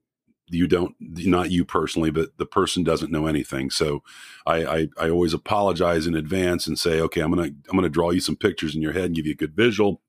[0.49, 4.01] you don't not you personally but the person doesn't know anything so
[4.45, 8.11] I, I, I always apologize in advance and say okay i'm gonna i'm gonna draw
[8.11, 10.01] you some pictures in your head and give you a good visual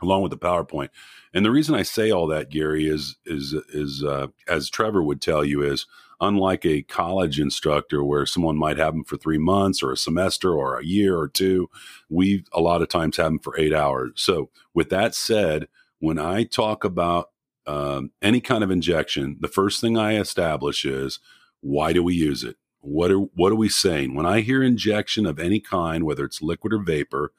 [0.00, 0.90] along with the powerpoint
[1.34, 5.20] and the reason I say all that, Gary, is is is uh, as Trevor would
[5.20, 5.86] tell you, is
[6.20, 10.54] unlike a college instructor where someone might have them for three months or a semester
[10.54, 11.68] or a year or two,
[12.08, 14.12] we a lot of times have them for eight hours.
[14.16, 15.68] So, with that said,
[15.98, 17.30] when I talk about
[17.66, 21.18] um, any kind of injection, the first thing I establish is
[21.60, 22.56] why do we use it?
[22.80, 24.14] What are what are we saying?
[24.14, 27.32] When I hear injection of any kind, whether it's liquid or vapor,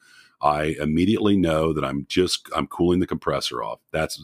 [0.44, 3.80] I immediately know that I'm just I'm cooling the compressor off.
[3.92, 4.22] That's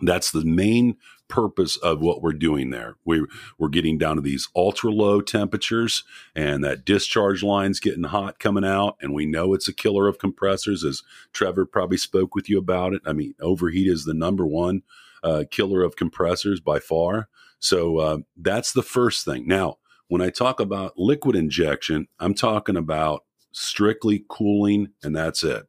[0.00, 0.96] that's the main
[1.28, 2.96] purpose of what we're doing there.
[3.04, 3.24] We
[3.56, 6.02] we're getting down to these ultra low temperatures
[6.34, 10.18] and that discharge line's getting hot coming out and we know it's a killer of
[10.18, 13.02] compressors as Trevor probably spoke with you about it.
[13.06, 14.82] I mean, overheat is the number one
[15.22, 17.28] uh, killer of compressors by far.
[17.60, 19.46] So uh, that's the first thing.
[19.46, 23.24] Now, when I talk about liquid injection, I'm talking about
[23.58, 25.66] strictly cooling, and that's it.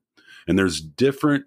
[0.47, 1.45] And there's different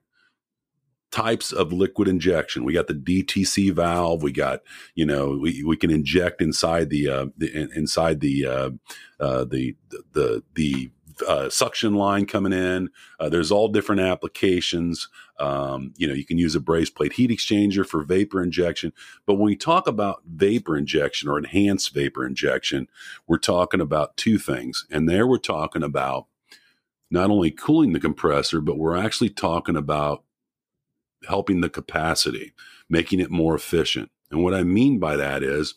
[1.11, 2.65] types of liquid injection.
[2.65, 4.23] We got the DTC valve.
[4.23, 4.61] We got,
[4.95, 8.71] you know, we, we can inject inside the, uh, the inside the, uh,
[9.21, 9.77] uh, the,
[10.13, 10.91] the, the
[11.29, 12.89] uh, suction line coming in.
[13.21, 15.09] Uh, there's all different applications.
[15.39, 18.93] Um, you know, you can use a brazed plate heat exchanger for vapor injection.
[19.27, 22.89] But when we talk about vapor injection or enhanced vapor injection,
[23.27, 24.87] we're talking about two things.
[24.91, 26.27] And there we're talking about
[27.13, 30.25] not only cooling the compressor, but we're actually talking about
[31.29, 32.53] helping the capacity,
[32.89, 34.11] making it more efficient.
[34.31, 35.75] And what I mean by that is,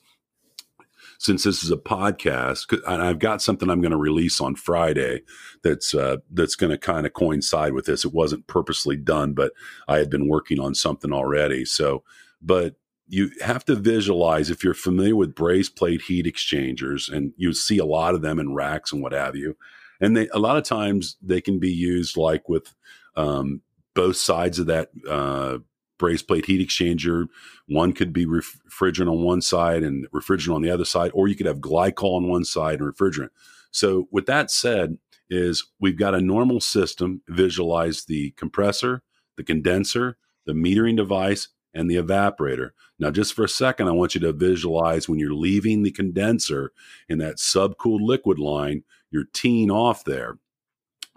[1.18, 5.22] since this is a podcast, and I've got something I'm going to release on Friday
[5.64, 8.06] that's uh, that's going to kind of coincide with this.
[8.06, 9.54] It wasn't purposely done, but
[9.88, 11.66] I had been working on something already.
[11.66, 12.04] So,
[12.42, 12.76] but
[13.08, 17.78] you have to visualize if you're familiar with brazed plate heat exchangers, and you see
[17.78, 19.56] a lot of them in racks and what have you.
[20.02, 22.74] And they a lot of times they can be used like with
[23.16, 23.62] um,
[23.94, 25.60] both sides of that uh,
[25.98, 27.28] brazed plate heat exchanger.
[27.68, 31.36] One could be refrigerant on one side and refrigerant on the other side, or you
[31.36, 33.30] could have glycol on one side and refrigerant.
[33.72, 34.98] So, with that said,
[35.30, 37.22] is we've got a normal system.
[37.28, 39.02] Visualize the compressor,
[39.38, 42.70] the condenser, the metering device, and the evaporator.
[43.00, 46.72] Now, just for a second, I want you to visualize when you're leaving the condenser
[47.10, 48.84] in that subcooled liquid line,
[49.16, 50.38] you're teeing off there.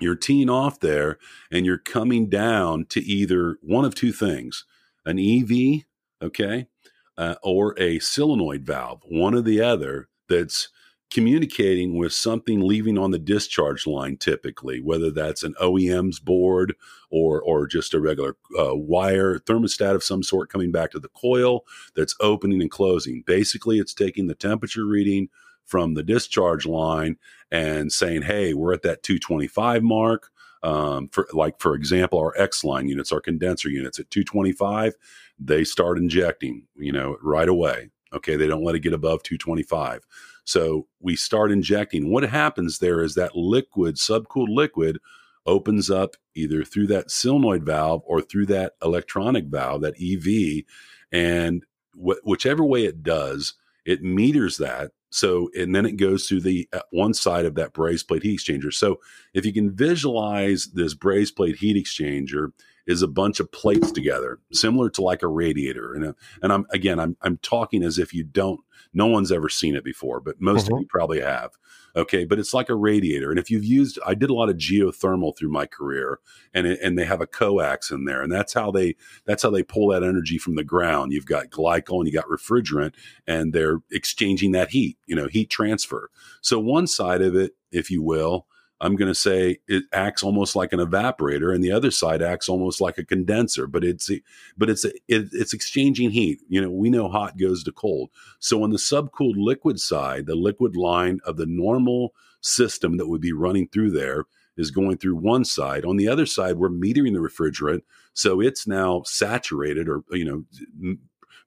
[0.01, 1.19] You're teeing off there
[1.51, 4.65] and you're coming down to either one of two things
[5.05, 5.83] an EV,
[6.23, 6.69] okay,
[7.17, 10.69] uh, or a solenoid valve, one or the other that's
[11.11, 16.75] communicating with something leaving on the discharge line typically whether that's an OEM's board
[17.11, 21.09] or or just a regular uh, wire thermostat of some sort coming back to the
[21.09, 21.65] coil
[21.97, 23.25] that's opening and closing.
[23.27, 25.31] Basically it's taking the temperature reading
[25.69, 27.17] from the discharge line
[27.53, 30.31] and saying, "Hey, we're at that 225 mark."
[30.63, 34.95] Um, for like for example, our X line units, our condenser units at 225,
[35.39, 37.91] they start injecting, you know, right away.
[38.13, 40.05] Okay, they don't let it get above 225.
[40.45, 42.11] So we start injecting.
[42.11, 44.99] What happens there is that liquid, subcooled liquid,
[45.47, 50.65] opens up either through that solenoid valve or through that electronic valve, that EV,
[51.13, 53.55] and wh- whichever way it does,
[53.85, 57.73] it meters that so, and then it goes through the uh, one side of that
[57.73, 58.73] brazed plate heat exchanger.
[58.73, 59.01] So,
[59.35, 62.53] if you can visualize this brazed plate heat exchanger
[62.87, 65.95] is a bunch of plates together, similar to like a radiator.
[65.95, 68.61] And, uh, and I'm again, I'm I'm talking as if you don't,
[68.93, 70.75] no one's ever seen it before, but most mm-hmm.
[70.75, 71.53] of you probably have.
[71.97, 73.31] Okay, but it's like a radiator.
[73.31, 76.21] And if you've used, I did a lot of geothermal through my career,
[76.55, 79.51] and it, and they have a coax in there, and that's how they that's how
[79.51, 81.13] they pull that energy from the ground.
[81.13, 82.95] You've got glycol and you got refrigerant,
[83.27, 84.99] and they're exchanging that heat.
[85.07, 86.11] You know, heat transfer.
[86.41, 88.47] So one side of it, if you will,
[88.81, 92.49] I'm going to say it acts almost like an evaporator, and the other side acts
[92.49, 93.67] almost like a condenser.
[93.67, 94.11] But it's
[94.57, 96.41] but it's it, it's exchanging heat.
[96.49, 98.11] You know, we know hot goes to cold.
[98.39, 103.21] So on the subcooled liquid side, the liquid line of the normal system that would
[103.21, 105.85] be running through there is going through one side.
[105.85, 110.97] On the other side, we're metering the refrigerant, so it's now saturated or you know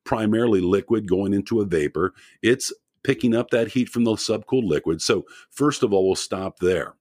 [0.04, 2.13] primarily liquid going into a vapor.
[2.41, 5.02] It's picking up that heat from the subcooled liquid.
[5.02, 6.96] So first of all, we'll stop there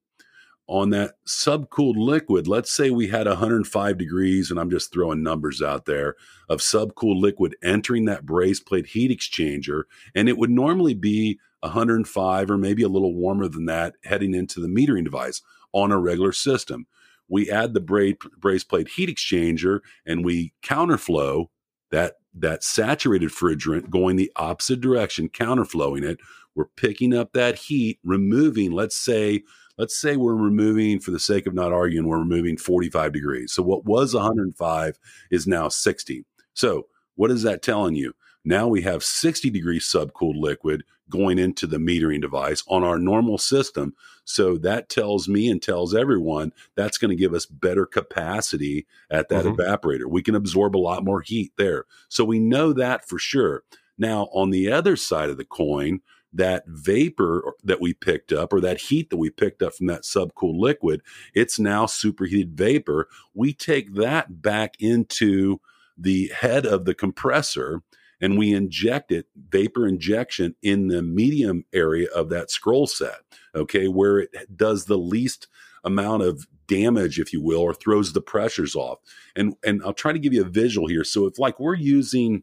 [0.70, 5.60] on that subcooled liquid, let's say we had 105 degrees, and I'm just throwing numbers
[5.60, 6.14] out there
[6.48, 9.82] of subcooled liquid entering that brazed plate heat exchanger,
[10.14, 14.60] and it would normally be 105 or maybe a little warmer than that heading into
[14.60, 16.86] the metering device on a regular system.
[17.28, 21.46] We add the brazed plate heat exchanger and we counterflow
[21.90, 26.18] that that saturated refrigerant going the opposite direction, counterflowing it.
[26.54, 29.42] We're picking up that heat, removing, let's say,
[29.80, 33.50] let's say we're removing, for the sake of not arguing, we're removing 45 degrees.
[33.50, 34.98] So what was 105
[35.30, 36.26] is now 60.
[36.52, 38.12] So what is that telling you?
[38.44, 43.38] Now we have 60 degrees subcooled liquid going into the metering device on our normal
[43.38, 43.94] system.
[44.24, 49.30] So that tells me and tells everyone that's going to give us better capacity at
[49.30, 49.62] that mm-hmm.
[49.62, 50.10] evaporator.
[50.10, 51.86] We can absorb a lot more heat there.
[52.10, 53.62] So we know that for sure.
[53.96, 56.00] Now, on the other side of the coin,
[56.32, 60.02] that vapor that we picked up or that heat that we picked up from that
[60.02, 61.02] subcooled liquid,
[61.34, 63.08] it's now superheated vapor.
[63.34, 65.60] We take that back into
[65.96, 67.82] the head of the compressor
[68.20, 73.20] and we inject it vapor injection in the medium area of that scroll set,
[73.54, 75.48] okay, where it does the least
[75.84, 78.98] amount of damage, if you will, or throws the pressures off.
[79.34, 81.04] And and I'll try to give you a visual here.
[81.04, 82.42] So if like we're using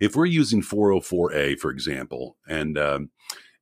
[0.00, 3.10] if we're using 404A, for example, and um,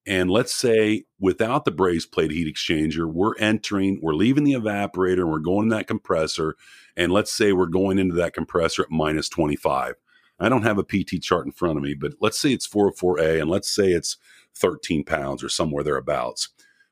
[0.07, 5.21] and let's say without the brazed plate heat exchanger, we're entering, we're leaving the evaporator
[5.21, 6.57] and we're going in that compressor.
[6.97, 9.95] And let's say we're going into that compressor at minus 25.
[10.39, 13.41] I don't have a PT chart in front of me, but let's say it's 404A
[13.41, 14.19] and let's say it's
[14.57, 16.51] 13 pounds or somewhere thereabouts.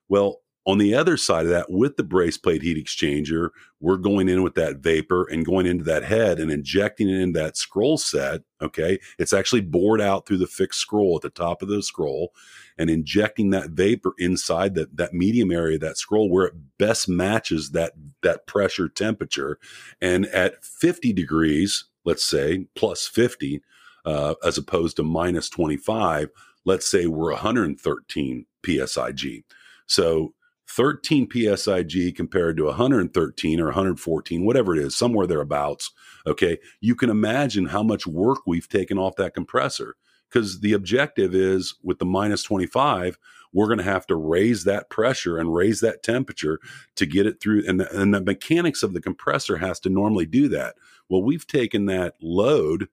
[0.09, 3.51] Well, On the other side of that, with the brazed plate heat exchanger,
[3.81, 7.33] we're going in with that vapor and going into that head and injecting it in
[7.33, 8.43] that scroll set.
[8.61, 9.01] Okay.
[9.19, 12.33] It's actually bored out through the fixed scroll at the top of the scroll
[12.79, 17.71] and injecting that vapor inside that, that medium area, that scroll where it best matches
[17.73, 19.59] that, that pressure temperature.
[20.01, 23.63] And at 50 degrees, let's say plus 50,
[24.05, 26.31] uh, as opposed to minus 25,
[26.65, 29.43] let's say we're 113 PSIG.
[29.87, 30.35] So
[30.77, 35.91] 13 PSIG compared to 113 or 114, whatever it is, somewhere thereabouts.
[36.27, 36.59] Okay.
[36.81, 39.97] You can imagine how much work we've taken off that compressor
[40.31, 43.19] because the objective is with the minus 25,
[43.53, 46.59] we're going to have to raise that pressure and raise that temperature
[46.97, 47.65] to get it through.
[47.69, 50.77] And the, and the mechanics of the compressor has to normally do that.
[51.11, 52.89] Well, we've taken that load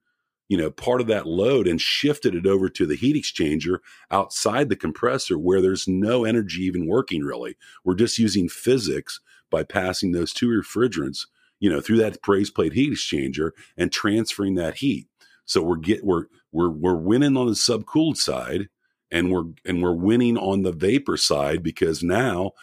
[0.50, 3.78] you know, part of that load and shifted it over to the heat exchanger
[4.10, 7.56] outside the compressor where there's no energy even working really.
[7.84, 11.28] We're just using physics by passing those two refrigerants,
[11.60, 15.06] you know, through that brazed plate heat exchanger and transferring that heat.
[15.44, 18.68] So we're get we're we're we're winning on the subcooled side
[19.12, 22.54] and we're and we're winning on the vapor side because now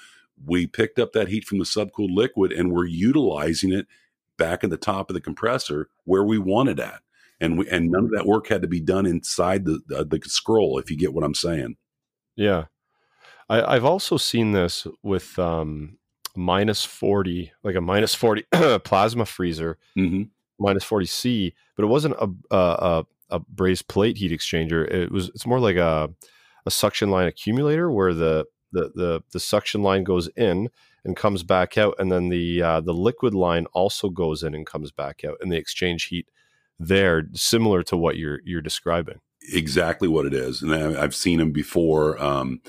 [0.45, 3.87] we picked up that heat from the subcooled liquid and we're utilizing it
[4.35, 6.99] back at the top of the compressor where we want it at
[7.39, 10.19] and we, and none of that work had to be done inside the the, the
[10.25, 10.79] scroll.
[10.79, 11.77] If you get what I'm saying.
[12.35, 12.65] Yeah,
[13.49, 15.97] I, have also seen this with um,
[16.35, 18.45] minus forty, like a minus forty
[18.83, 20.23] plasma freezer, mm-hmm.
[20.59, 24.89] minus forty C, but it wasn't a, a a brazed plate heat exchanger.
[24.89, 26.09] It was it's more like a
[26.65, 30.69] a suction line accumulator where the the the, the suction line goes in
[31.05, 34.65] and comes back out, and then the uh, the liquid line also goes in and
[34.65, 36.27] comes back out, and they exchange heat
[36.79, 39.19] there, similar to what you're you're describing.
[39.53, 42.21] Exactly what it is, and I've seen them before.
[42.21, 42.61] Um,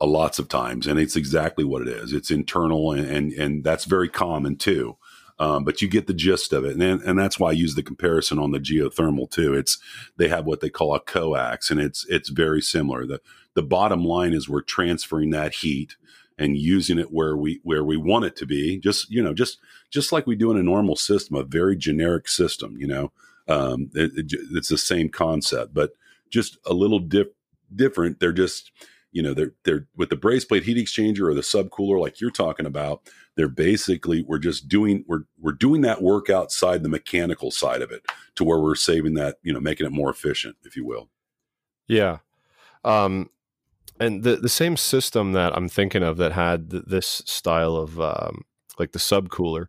[0.00, 2.12] lots of times, and it's exactly what it is.
[2.12, 4.96] It's internal, and and, and that's very common too.
[5.38, 7.82] Um, but you get the gist of it, and and that's why I use the
[7.82, 9.54] comparison on the geothermal too.
[9.54, 9.78] It's
[10.16, 13.06] they have what they call a coax, and it's it's very similar.
[13.06, 13.20] the
[13.54, 15.96] The bottom line is we're transferring that heat
[16.38, 18.78] and using it where we where we want it to be.
[18.78, 19.58] Just you know, just
[19.90, 22.76] just like we do in a normal system, a very generic system.
[22.78, 23.12] You know,
[23.48, 25.92] um, it, it, it's the same concept, but
[26.30, 27.28] just a little diff,
[27.74, 28.20] different.
[28.20, 28.72] They're just,
[29.12, 32.30] you know, they're they're with the brazed plate heat exchanger or the subcooler, like you're
[32.30, 33.02] talking about.
[33.34, 37.90] They're basically we're just doing we're we're doing that work outside the mechanical side of
[37.90, 41.08] it to where we're saving that, you know, making it more efficient, if you will.
[41.88, 42.18] Yeah.
[42.84, 43.30] Um,
[44.00, 48.00] and the the same system that I'm thinking of that had th- this style of
[48.00, 48.44] um,
[48.78, 49.66] like the subcooler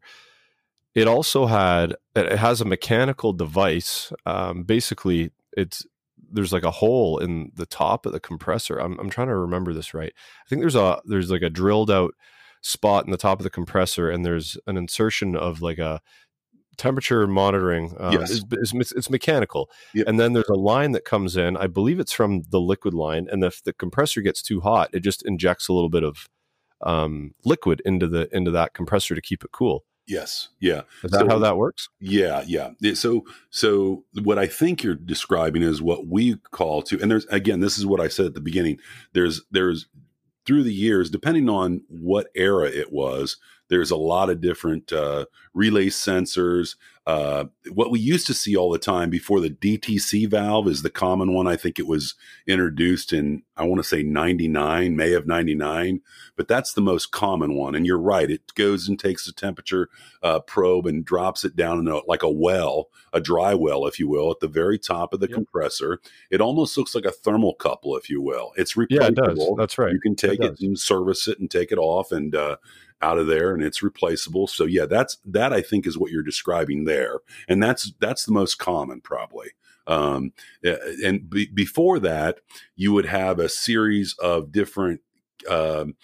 [0.95, 4.11] it also had it has a mechanical device.
[4.25, 5.85] Um, basically, it's
[6.31, 8.77] there's like a hole in the top of the compressor.
[8.77, 10.13] I'm I'm trying to remember this right.
[10.15, 12.13] I think there's a there's like a drilled out
[12.61, 16.01] spot in the top of the compressor, and there's an insertion of like a
[16.77, 17.95] temperature monitoring.
[17.99, 18.43] Uh, yes.
[18.51, 20.07] It's, mechanical, yep.
[20.07, 21.57] and then there's a line that comes in.
[21.57, 25.01] I believe it's from the liquid line, and if the compressor gets too hot, it
[25.01, 26.29] just injects a little bit of
[26.81, 29.85] um, liquid into the into that compressor to keep it cool.
[30.07, 30.49] Yes.
[30.59, 30.81] Yeah.
[31.03, 31.89] Is that so, how that works?
[31.99, 32.43] Yeah.
[32.45, 32.71] Yeah.
[32.93, 37.61] So, so what I think you're describing is what we call to, and there's, again,
[37.61, 38.79] this is what I said at the beginning.
[39.13, 39.87] There's, there's
[40.45, 43.37] through the years, depending on what era it was,
[43.73, 46.75] there's a lot of different uh, relay sensors.
[47.07, 50.91] Uh, what we used to see all the time before the DTC valve is the
[50.91, 51.47] common one.
[51.47, 52.13] I think it was
[52.45, 56.01] introduced in, I want to say 99, May of 99,
[56.35, 57.73] but that's the most common one.
[57.73, 58.29] And you're right.
[58.29, 59.89] It goes and takes the temperature
[60.21, 63.99] uh, probe and drops it down in a, like a well, a dry well, if
[63.99, 65.35] you will, at the very top of the yep.
[65.35, 65.99] compressor.
[66.29, 68.53] It almost looks like a thermocouple, if you will.
[68.55, 69.23] It's replaceable.
[69.25, 69.49] Yeah, it does.
[69.57, 69.91] That's right.
[69.91, 72.57] You can take it, it and service it and take it off and, uh,
[73.03, 74.47] out of there and it's replaceable.
[74.47, 78.31] So yeah, that's that I think is what you're describing there, and that's that's the
[78.31, 79.49] most common probably.
[79.85, 80.31] Um,
[80.63, 82.39] and be, before that,
[82.77, 85.01] you would have a series of different.
[85.49, 85.95] Um,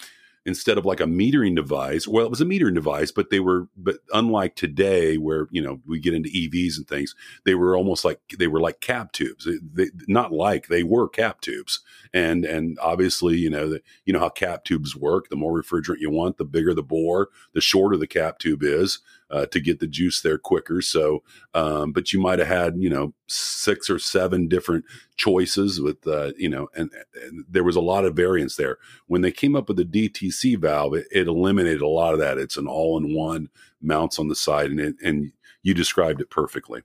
[0.46, 2.08] instead of like a metering device.
[2.08, 5.80] Well, it was a metering device, but they were, but unlike today, where you know
[5.86, 7.16] we get into EVs and things,
[7.46, 9.48] they were almost like they were like cap tubes.
[9.74, 11.80] They, not like they were cap tubes,
[12.14, 15.30] and and obviously you know that you know how cap tubes work.
[15.30, 19.00] The more refrigerant you want, the bigger the bore, the shorter the cap tube is
[19.32, 20.82] uh, to get the juice there quicker.
[20.82, 21.24] So,
[21.54, 24.86] um, but you might have had, you know, six or seven different
[25.18, 26.92] choices with, uh, you know, and,
[27.24, 28.78] and, there was a lot of variance there.
[29.08, 32.38] When they came up with the DTC valve, it, it eliminated a lot of that.
[32.38, 33.50] It's an all in one
[33.82, 36.82] mounts on the side, and it, and you described it perfectly.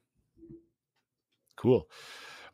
[1.56, 1.88] Cool.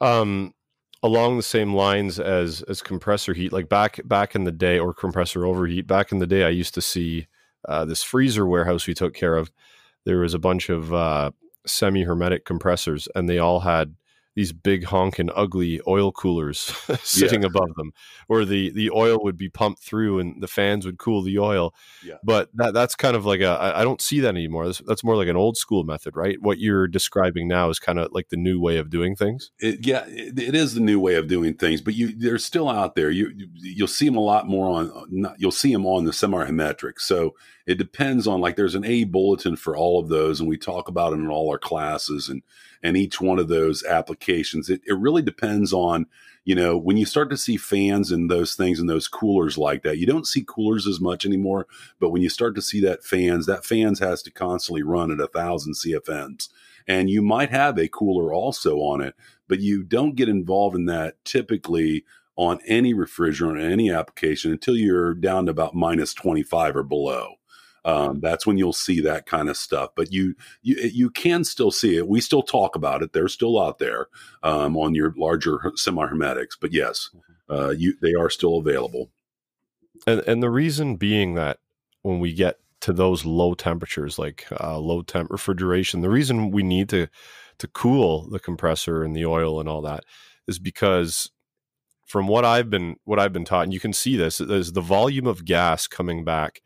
[0.00, 0.54] Um,
[1.02, 4.94] along the same lines as as compressor heat, like back back in the day, or
[4.94, 5.86] compressor overheat.
[5.86, 7.26] Back in the day, I used to see
[7.68, 9.50] uh, this freezer warehouse we took care of.
[10.04, 11.30] There was a bunch of uh,
[11.66, 13.94] semi hermetic compressors, and they all had
[14.40, 16.58] these big honking ugly oil coolers
[17.02, 17.48] sitting yeah.
[17.48, 17.92] above them
[18.26, 21.74] where the the oil would be pumped through and the fans would cool the oil.
[22.02, 22.14] Yeah.
[22.24, 24.64] but that that's kind of like a I, don't see that anymore.
[24.64, 26.40] That's, that's more like an old school method right?
[26.40, 29.50] What you're describing now is kind of like the new way of doing things.
[29.58, 32.70] It, yeah it, it is the new way of doing things but you they're still
[32.70, 33.10] out there.
[33.10, 36.06] You, you will see them a lot more on uh, not, you'll see them on
[36.06, 37.34] the semi hermetic so
[37.66, 40.88] it depends on like there's an a bulletin for all of those and we talk
[40.88, 42.42] about it in all our classes and
[42.82, 44.70] and each one of those applications.
[44.70, 46.06] It, it really depends on,
[46.44, 49.82] you know, when you start to see fans and those things and those coolers like
[49.82, 51.66] that, you don't see coolers as much anymore.
[51.98, 55.20] But when you start to see that fans, that fans has to constantly run at
[55.20, 56.48] a thousand CFMs.
[56.88, 59.14] And you might have a cooler also on it,
[59.48, 62.04] but you don't get involved in that typically
[62.36, 67.34] on any refrigerant any application until you're down to about minus 25 or below
[67.84, 69.90] um, that's when you'll see that kind of stuff.
[69.94, 72.08] But you you you can still see it.
[72.08, 73.12] We still talk about it.
[73.12, 74.08] They're still out there
[74.42, 76.56] um, on your larger semi hermetics.
[76.60, 77.54] But yes, mm-hmm.
[77.54, 79.10] uh, you they are still available.
[80.06, 81.58] And and the reason being that
[82.02, 86.62] when we get to those low temperatures, like uh, low temp refrigeration, the reason we
[86.62, 87.08] need to
[87.58, 90.04] to cool the compressor and the oil and all that
[90.48, 91.30] is because
[92.06, 94.80] from what I've been what I've been taught, and you can see this, is the
[94.80, 96.60] volume of gas coming back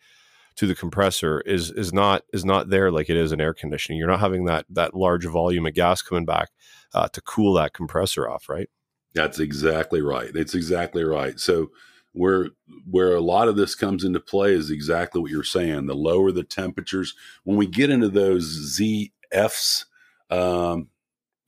[0.56, 3.98] to the compressor is is not is not there like it is in air conditioning.
[3.98, 6.50] You're not having that that large volume of gas coming back
[6.94, 8.68] uh, to cool that compressor off, right?
[9.14, 10.30] That's exactly right.
[10.34, 11.38] It's exactly right.
[11.38, 11.70] So
[12.12, 12.48] where
[12.88, 15.86] where a lot of this comes into play is exactly what you're saying.
[15.86, 19.84] The lower the temperatures, when we get into those ZFs,
[20.30, 20.88] um,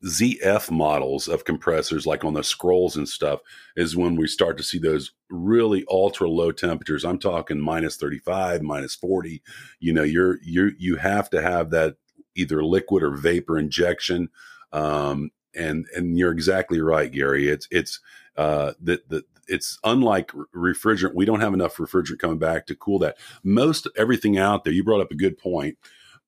[0.06, 3.40] ZF models of compressors, like on the scrolls and stuff,
[3.76, 7.04] is when we start to see those really ultra low temperatures.
[7.04, 9.42] I'm talking minus 35, minus 40.
[9.80, 11.96] You know, you're you you have to have that
[12.34, 14.28] either liquid or vapor injection.
[14.72, 17.48] Um, and and you're exactly right, Gary.
[17.48, 18.00] It's it's
[18.36, 21.14] uh, the the it's unlike refrigerant.
[21.14, 23.16] We don't have enough refrigerant coming back to cool that.
[23.42, 24.72] Most everything out there.
[24.72, 25.78] You brought up a good point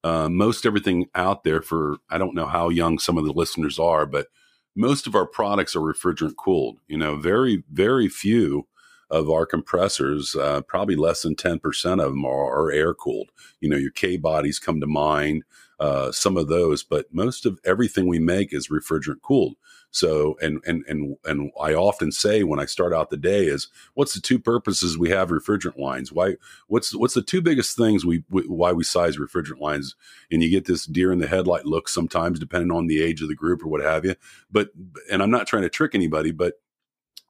[0.05, 3.79] uh, most everything out there for I don't know how young some of the listeners
[3.79, 4.29] are, but
[4.77, 6.79] most of our products are refrigerant cooled.
[6.89, 8.67] You know, very very few
[9.11, 13.31] of our compressors, uh, probably less than ten percent of them are, are air cooled.
[13.61, 15.45] You know, your K bodies come to mind,
[15.81, 19.57] uh, some of those, but most of everything we make is refrigerant cooled.
[19.91, 23.69] So, and and and and I often say when I start out the day is,
[23.95, 26.13] what's the two purposes we have refrigerant lines?
[26.13, 26.37] Why?
[26.67, 29.97] What's what's the two biggest things we, we why we size refrigerant lines?
[30.31, 33.29] And you get this deer in the headlight look sometimes, depending on the age of
[33.29, 34.15] the group or what have you.
[34.51, 34.71] But
[35.11, 36.61] and I'm not trying to trick anybody, but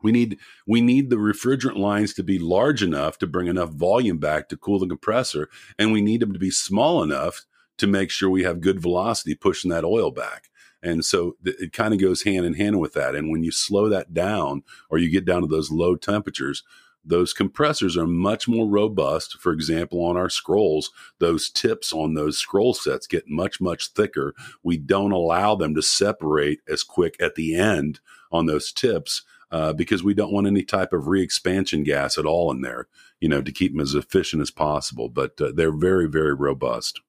[0.03, 4.19] we need we need the refrigerant lines to be large enough to bring enough volume
[4.19, 5.49] back to cool the compressor,
[5.79, 7.47] and we need them to be small enough
[7.79, 10.51] to make sure we have good velocity pushing that oil back.
[10.83, 13.15] And so th- it kind of goes hand in hand with that.
[13.15, 16.63] And when you slow that down or you get down to those low temperatures,
[17.05, 19.39] those compressors are much more robust.
[19.39, 24.35] For example, on our scrolls, those tips on those scroll sets get much, much thicker.
[24.63, 28.01] We don't allow them to separate as quick at the end
[28.31, 32.51] on those tips uh, because we don't want any type of re-expansion gas at all
[32.51, 32.89] in there,
[33.21, 35.09] you know, to keep them as efficient as possible.
[35.09, 37.01] But uh, they're very, very robust.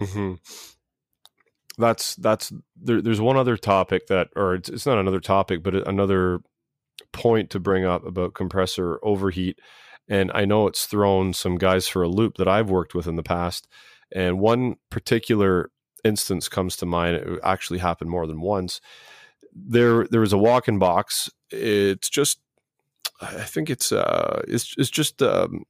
[0.00, 0.34] Mm-hmm
[1.78, 5.74] that's that's there, there's one other topic that or it's, it's not another topic but
[5.88, 6.40] another
[7.12, 9.58] point to bring up about compressor overheat
[10.08, 13.16] and i know it's thrown some guys for a loop that i've worked with in
[13.16, 13.68] the past
[14.12, 15.70] and one particular
[16.04, 18.80] instance comes to mind it actually happened more than once.
[19.52, 22.40] There there was a walk-in box it's just
[23.22, 25.64] i think it's uh it's, it's just um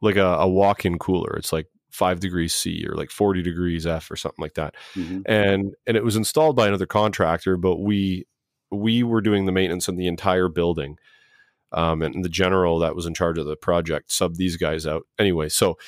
[0.00, 4.10] like a, a walk-in cooler it's like five degrees C or like 40 degrees F
[4.10, 4.74] or something like that.
[4.94, 5.20] Mm-hmm.
[5.26, 8.26] And and it was installed by another contractor, but we
[8.70, 10.98] we were doing the maintenance on the entire building.
[11.74, 15.06] Um, and the general that was in charge of the project subbed these guys out
[15.18, 15.48] anyway.
[15.48, 15.78] So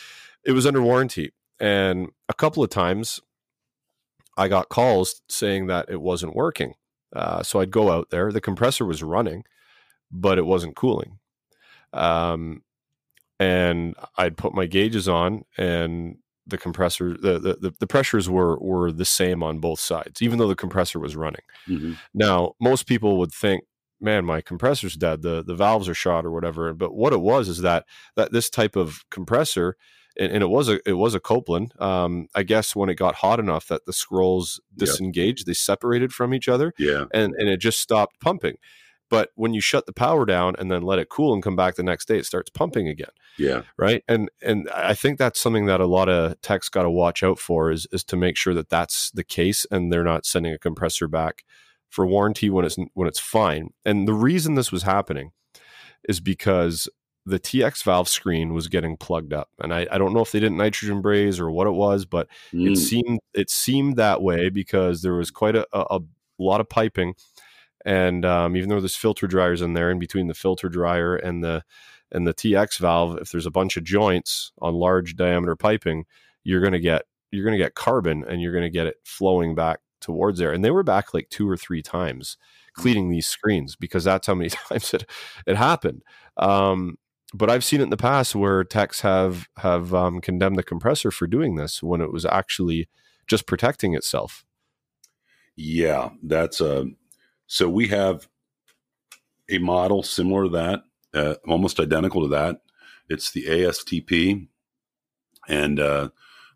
[0.43, 1.33] it was under warranty.
[1.61, 3.21] And a couple of times
[4.37, 6.75] I got calls saying that it wasn't working.
[7.15, 8.33] Uh, so I'd go out there.
[8.33, 9.45] The compressor was running,
[10.11, 11.19] but it wasn't cooling.
[11.93, 12.63] Um,
[13.39, 16.17] and I'd put my gauges on and
[16.47, 20.49] the compressor the, the the pressures were were the same on both sides even though
[20.49, 21.95] the compressor was running mm-hmm.
[22.13, 23.65] now most people would think
[24.01, 27.49] man my compressor's dead the the valves are shot or whatever but what it was
[27.49, 27.85] is that
[28.17, 29.77] that this type of compressor
[30.17, 31.73] and, and, it was a it was a Copeland.
[31.81, 36.33] Um, I guess when it got hot enough that the scrolls disengaged, they separated from
[36.33, 36.73] each other.
[36.79, 38.57] Yeah, and and it just stopped pumping.
[39.15, 41.77] But when you shut the power down and then let it cool and come back
[41.77, 43.11] the next day, it starts pumping again.
[43.39, 43.63] Yeah.
[43.77, 44.05] Right.
[44.09, 47.39] And and I think that's something that a lot of techs got to watch out
[47.39, 50.59] for is is to make sure that that's the case and they're not sending a
[50.59, 51.45] compressor back
[51.89, 53.71] for warranty when it's when it's fine.
[53.85, 55.33] And the reason this was happening
[56.09, 56.89] is because
[57.27, 60.41] the TX valve screen was getting plugged up, and I, I don't know if they
[60.41, 62.71] didn't nitrogen braze or what it was, but mm.
[62.71, 66.01] it seemed it seemed that way because there was quite a, a, a
[66.39, 67.15] lot of piping
[67.85, 71.43] and um, even though there's filter dryers in there, in between the filter dryer and
[71.43, 71.63] the
[72.13, 76.05] and the TX valve, if there's a bunch of joints on large diameter piping,
[76.45, 80.39] you're gonna get you're gonna get carbon and you're gonna get it flowing back towards
[80.39, 80.53] there.
[80.53, 82.37] And they were back like two or three times
[82.75, 85.09] cleaning these screens because that's how many times it
[85.47, 86.03] it happened.
[86.37, 86.97] Um,
[87.35, 91.11] but I've seen it in the past where techs have have um, condemned the compressor
[91.11, 92.89] for doing this when it was actually
[93.27, 94.45] just protecting itself.
[95.57, 96.87] Yeah, that's a
[97.47, 98.29] so we have
[99.51, 102.61] a model similar to that, uh, almost identical to that.
[103.09, 104.49] It's the ASTP,
[105.49, 106.09] and uh,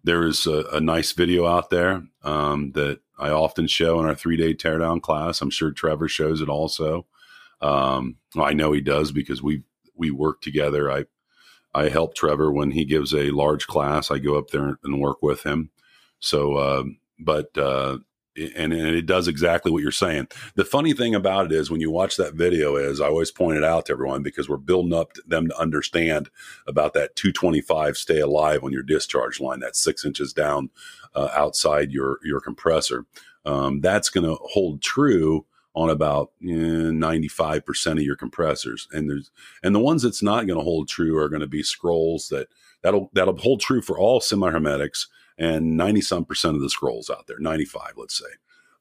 [0.03, 4.14] there is a, a, nice video out there um, that I often show in our
[4.14, 5.43] three day teardown class.
[5.43, 7.07] I'm sure Trevor shows it also.
[7.61, 9.62] Um, I know he does because we
[9.95, 10.91] we work together.
[10.91, 11.05] I
[11.74, 14.11] I help Trevor when he gives a large class.
[14.11, 15.70] I go up there and work with him.
[16.20, 16.84] So, uh,
[17.18, 17.99] but uh,
[18.39, 20.28] and, and it does exactly what you're saying.
[20.55, 23.59] The funny thing about it is when you watch that video is I always point
[23.59, 26.30] it out to everyone because we're building up them to understand
[26.66, 30.70] about that 225 stay alive on your discharge line, that six inches down
[31.14, 33.07] uh, outside your your compressor.
[33.45, 39.30] Um, that's going to hold true on about eh, 95% of your compressors and there's
[39.62, 42.49] and the ones that's not going to hold true are going to be scrolls that
[42.82, 45.09] that'll that'll hold true for all semi hermetics
[45.39, 48.26] and 90 some percent of the scrolls out there, 95, let's say.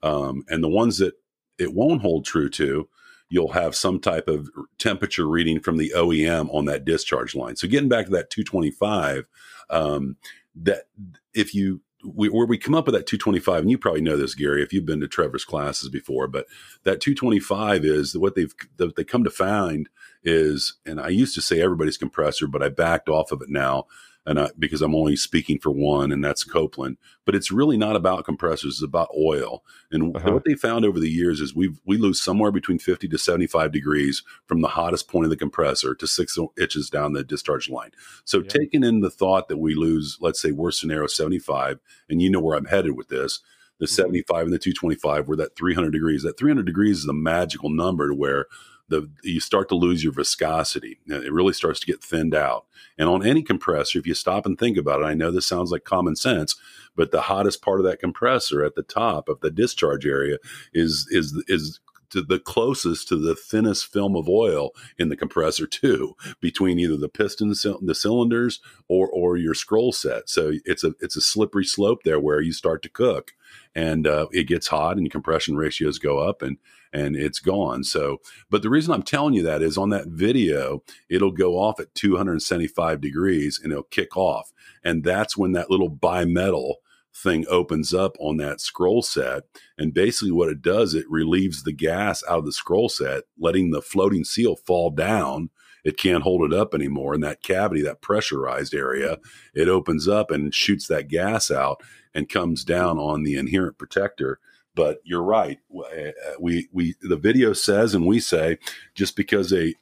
[0.03, 1.13] Um, and the ones that
[1.57, 2.89] it won't hold true to,
[3.29, 7.55] you'll have some type of temperature reading from the OEM on that discharge line.
[7.55, 9.25] So getting back to that 225,
[9.69, 10.17] um,
[10.55, 10.87] that
[11.33, 14.35] if you we, where we come up with that 225, and you probably know this,
[14.35, 16.45] Gary, if you've been to Trevor's classes before, but
[16.83, 19.89] that 225 is what they've that they come to find
[20.23, 23.87] is, and I used to say everybody's compressor, but I backed off of it now
[24.27, 26.97] and I, because I'm only speaking for one, and that's Copeland.
[27.25, 29.63] But it's really not about compressors; it's about oil.
[29.89, 30.33] And uh-huh.
[30.33, 33.71] what they found over the years is we we lose somewhere between 50 to 75
[33.71, 37.91] degrees from the hottest point of the compressor to six inches down the discharge line.
[38.25, 38.49] So yeah.
[38.49, 42.41] taking in the thought that we lose, let's say worst scenario 75, and you know
[42.41, 43.39] where I'm headed with this.
[43.79, 43.93] The mm-hmm.
[43.93, 46.23] 75 and the 225 were that 300 degrees.
[46.23, 48.47] That 300 degrees is a magical number to where
[48.89, 50.99] the you start to lose your viscosity.
[51.07, 52.65] It really starts to get thinned out.
[52.97, 55.71] And on any compressor, if you stop and think about it, I know this sounds
[55.71, 56.55] like common sense,
[56.95, 60.37] but the hottest part of that compressor at the top of the discharge area
[60.73, 61.79] is is is
[62.09, 66.97] to the closest to the thinnest film of oil in the compressor too between either
[66.97, 71.65] the piston the cylinders or or your scroll set so it's a it's a slippery
[71.65, 73.33] slope there where you start to cook
[73.75, 76.57] and uh, it gets hot and compression ratios go up and
[76.93, 77.83] and it's gone.
[77.83, 81.79] So, but the reason I'm telling you that is on that video, it'll go off
[81.79, 84.51] at 275 degrees and it'll kick off.
[84.83, 86.75] And that's when that little bimetal
[87.17, 89.43] thing opens up on that scroll set.
[89.77, 93.71] And basically, what it does, it relieves the gas out of the scroll set, letting
[93.71, 95.49] the floating seal fall down.
[95.83, 97.13] It can't hold it up anymore.
[97.13, 99.17] And that cavity, that pressurized area,
[99.53, 101.81] it opens up and shoots that gas out
[102.13, 104.39] and comes down on the inherent protector
[104.77, 105.57] but you're right.
[105.75, 108.59] Uh, we we the video says and we say
[108.93, 109.73] just because a,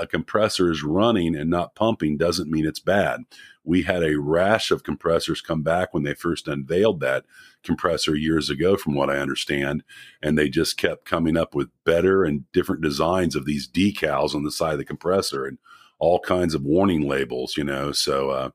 [0.00, 3.22] a compressor is running and not pumping doesn't mean it's bad.
[3.64, 7.24] We had a rash of compressors come back when they first unveiled that
[7.64, 9.82] compressor years ago, from what I understand,
[10.22, 14.44] and they just kept coming up with better and different designs of these decals on
[14.44, 15.58] the side of the compressor and
[15.98, 17.56] all kinds of warning labels.
[17.56, 18.30] You know, so.
[18.30, 18.50] Uh,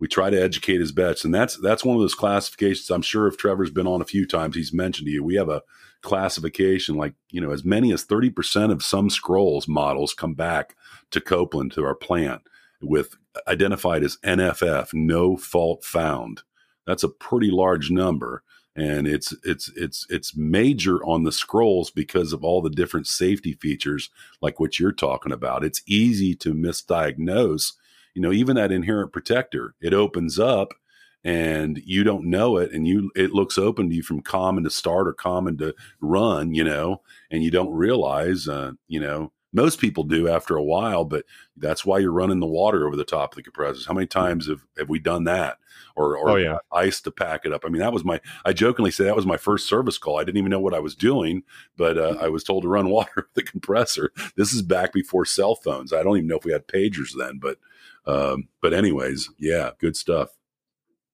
[0.00, 2.90] we try to educate his bets, and that's that's one of those classifications.
[2.90, 5.22] I'm sure if Trevor's been on a few times, he's mentioned to you.
[5.22, 5.62] We have a
[6.02, 10.74] classification like you know as many as 30% of some scrolls models come back
[11.10, 12.42] to Copeland to our plant
[12.80, 16.42] with identified as NFF, no fault found.
[16.86, 18.42] That's a pretty large number
[18.76, 23.54] and it's it's it's it's major on the scrolls because of all the different safety
[23.54, 25.64] features like what you're talking about.
[25.64, 27.72] It's easy to misdiagnose
[28.14, 30.74] you know, even that inherent protector, it opens up
[31.22, 34.70] and you don't know it and you it looks open to you from common to
[34.70, 39.80] start or common to run, you know, and you don't realize uh, you know, most
[39.80, 41.24] people do after a while, but
[41.56, 43.86] that's why you're running the water over the top of the compressors.
[43.86, 45.58] How many times have, have we done that?
[45.96, 46.58] Or, or oh, yeah.
[46.72, 47.64] ice to pack it up.
[47.64, 50.18] I mean, that was my, I jokingly say that was my first service call.
[50.18, 51.42] I didn't even know what I was doing,
[51.76, 54.12] but uh, I was told to run water with the compressor.
[54.36, 55.92] This is back before cell phones.
[55.92, 57.58] I don't even know if we had pagers then, but,
[58.06, 60.30] um, but anyways, yeah, good stuff.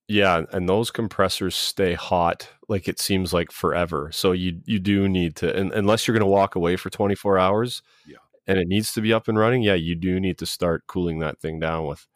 [0.09, 4.11] Yeah, and those compressors stay hot like it seems like forever.
[4.12, 7.39] So you you do need to and, unless you're going to walk away for 24
[7.39, 7.82] hours.
[8.07, 8.18] Yeah.
[8.47, 9.62] And it needs to be up and running.
[9.62, 12.07] Yeah, you do need to start cooling that thing down with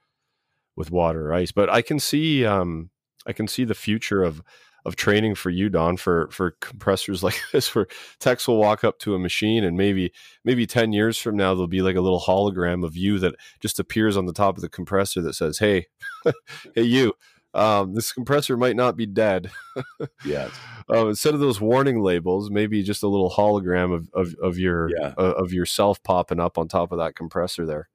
[0.77, 1.51] with water or ice.
[1.51, 2.91] But I can see um
[3.27, 4.41] I can see the future of
[4.85, 7.87] of training for you, Don, for for compressors like this, where
[8.19, 10.13] techs will walk up to a machine and maybe
[10.45, 13.79] maybe ten years from now there'll be like a little hologram of you that just
[13.79, 15.87] appears on the top of the compressor that says, "Hey,
[16.75, 17.15] hey, you,
[17.55, 19.51] um, this compressor might not be dead.
[20.25, 20.51] yes.
[20.89, 24.91] Uh, instead of those warning labels, maybe just a little hologram of of, of your
[24.91, 25.15] yeah.
[25.19, 27.89] uh, of yourself popping up on top of that compressor there.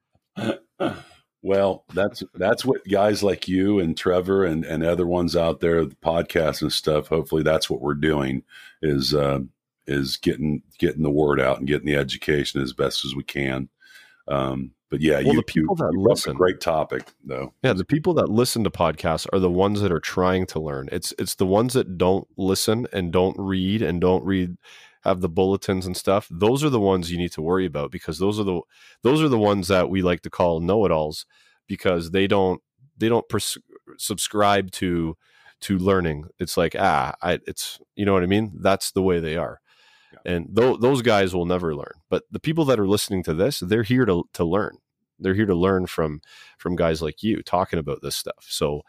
[1.45, 5.85] well, that's that's what guys like you and Trevor and and other ones out there,
[5.85, 7.07] the podcasts and stuff.
[7.07, 8.41] Hopefully, that's what we're doing
[8.81, 9.41] is uh,
[9.85, 13.69] is getting getting the word out and getting the education as best as we can.
[14.27, 17.53] Um, but yeah, well, you, the people you, that listen, great topic though.
[17.61, 20.89] Yeah, the people that listen to podcasts are the ones that are trying to learn.
[20.91, 24.57] It's it's the ones that don't listen and don't read and don't read
[25.05, 26.27] have the bulletins and stuff.
[26.29, 28.61] Those are the ones you need to worry about because those are the
[29.03, 31.25] those are the ones that we like to call know-it-alls
[31.67, 32.61] because they don't
[32.97, 33.57] they don't pers-
[33.97, 35.15] subscribe to
[35.61, 36.25] to learning.
[36.39, 38.51] It's like ah, I, it's you know what I mean.
[38.55, 39.61] That's the way they are
[40.23, 43.59] and th- those guys will never learn but the people that are listening to this
[43.59, 44.77] they're here to, to learn
[45.19, 46.21] they're here to learn from
[46.57, 48.81] from guys like you talking about this stuff so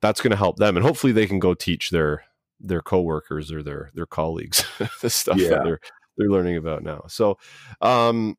[0.00, 2.24] that's going to help them and hopefully they can go teach their
[2.66, 4.64] their coworkers or their their colleagues
[5.02, 5.50] the stuff yeah.
[5.50, 5.80] that they're
[6.16, 7.38] they're learning about now so
[7.80, 8.36] um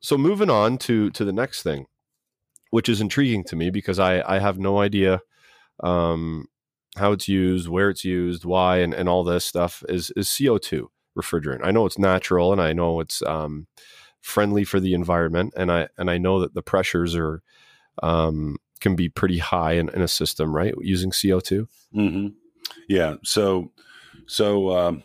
[0.00, 1.86] so moving on to to the next thing
[2.70, 5.20] which is intriguing to me because i i have no idea
[5.82, 6.46] um
[6.96, 10.88] how it's used where it's used why and, and all this stuff is is co2
[11.16, 11.60] refrigerant.
[11.62, 13.66] I know it's natural and I know it's um,
[14.20, 17.42] friendly for the environment, and I and I know that the pressures are
[18.02, 20.74] um, can be pretty high in, in, a system, right?
[20.80, 22.28] Using CO 2 mm-hmm.
[22.88, 23.16] Yeah.
[23.24, 23.72] So
[24.26, 24.76] so.
[24.76, 25.02] Um,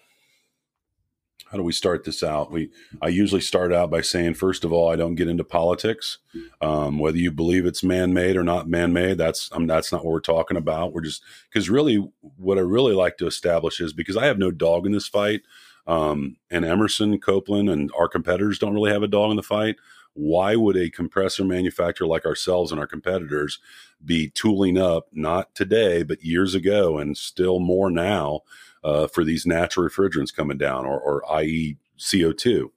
[1.52, 2.52] how do we start this out?
[2.52, 2.70] We
[3.02, 6.18] I usually start out by saying, first of all, I don't get into politics.
[6.60, 10.20] Um, whether you believe it's man-made or not man-made, that's um, that's not what we're
[10.20, 10.92] talking about.
[10.92, 12.06] We're just because really,
[12.38, 15.44] what I really like to establish is because I have no dog in this fight.
[15.88, 19.76] Um, and Emerson, Copeland, and our competitors don't really have a dog in the fight.
[20.14, 23.60] Why would a compressor manufacturer like ourselves and our competitors
[24.04, 28.42] be tooling up, not today, but years ago, and still more now
[28.84, 32.70] uh, for these natural refrigerants coming down, or, or i.e., CO2?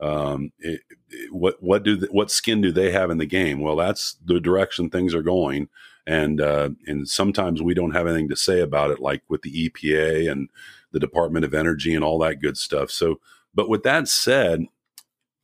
[0.00, 3.60] Um, it, it, what what do the, what skin do they have in the game?
[3.60, 5.68] Well, that's the direction things are going,
[6.06, 9.70] and uh, and sometimes we don't have anything to say about it, like with the
[9.70, 10.48] EPA and
[10.90, 12.90] the Department of Energy and all that good stuff.
[12.90, 13.20] So,
[13.54, 14.66] but with that said,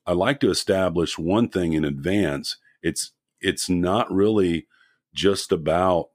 [0.07, 2.57] I like to establish one thing in advance.
[2.83, 4.66] It's it's not really
[5.14, 6.11] just about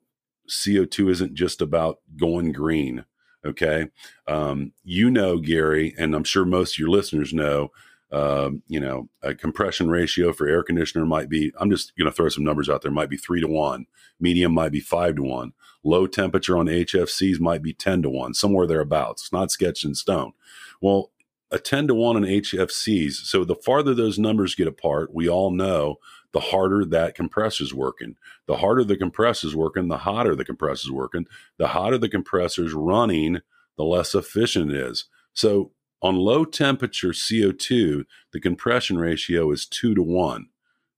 [0.49, 3.05] CO2 isn't just about going green.
[3.45, 3.87] Okay.
[4.27, 7.71] Um, you know, Gary, and I'm sure most of your listeners know,
[8.11, 12.15] um, you know, a compression ratio for air conditioner might be, I'm just going to
[12.15, 13.85] throw some numbers out there, might be three to one,
[14.19, 18.33] medium might be five to one, low temperature on HFCs might be 10 to one,
[18.33, 19.23] somewhere thereabouts.
[19.23, 20.33] It's not sketched in stone.
[20.81, 21.11] Well,
[21.51, 23.13] a 10 to 1 on HFCs.
[23.13, 25.97] So the farther those numbers get apart, we all know
[26.35, 28.17] the harder that compressor is working.
[28.45, 31.27] The harder the compressor is working, the hotter the compressor is working.
[31.57, 33.39] The hotter the compressor is running,
[33.77, 35.05] the less efficient it is.
[35.33, 35.71] So
[36.01, 40.47] on low temperature CO2, the compression ratio is two to one.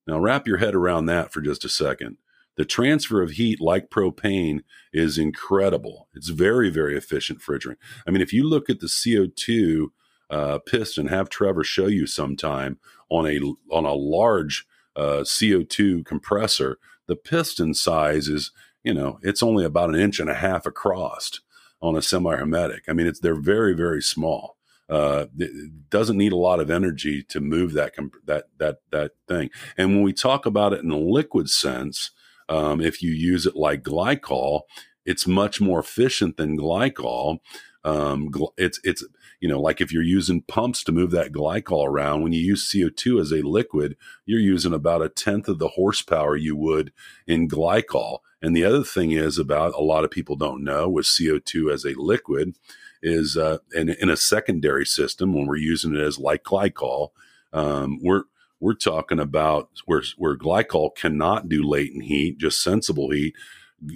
[0.07, 2.17] Now, wrap your head around that for just a second.
[2.55, 4.61] The transfer of heat, like propane,
[4.91, 6.07] is incredible.
[6.15, 7.77] It's very, very efficient refrigerant.
[8.07, 9.89] I mean, if you look at the CO2
[10.31, 12.79] uh, piston, have Trevor show you sometime
[13.11, 13.39] on a
[13.71, 14.65] on a large
[14.97, 16.77] uh, CO2 compressor,
[17.07, 18.51] the piston size is,
[18.83, 21.39] you know, it's only about an inch and a half across
[21.81, 22.83] on a semi-hermetic.
[22.89, 24.57] I mean, it's they're very, very small
[24.89, 27.93] uh, it doesn't need a lot of energy to move that
[28.25, 29.49] that that that thing.
[29.77, 32.11] And when we talk about it in a liquid sense,
[32.47, 34.61] um, if you use it like glycol,
[35.07, 37.39] it's much more efficient than glycol.
[37.83, 39.03] Um, it's it's
[39.39, 42.69] you know like if you're using pumps to move that glycol around, when you use
[42.69, 43.95] CO2 as a liquid,
[44.25, 46.91] you're using about a tenth of the horsepower you would
[47.25, 48.19] in glycol.
[48.41, 51.85] And the other thing is about a lot of people don't know with CO2 as
[51.85, 52.53] a liquid
[53.01, 57.09] is uh, in, in a secondary system when we're using it as like glycol,
[57.53, 58.23] um, we're
[58.59, 63.35] we're talking about where where glycol cannot do latent heat, just sensible heat.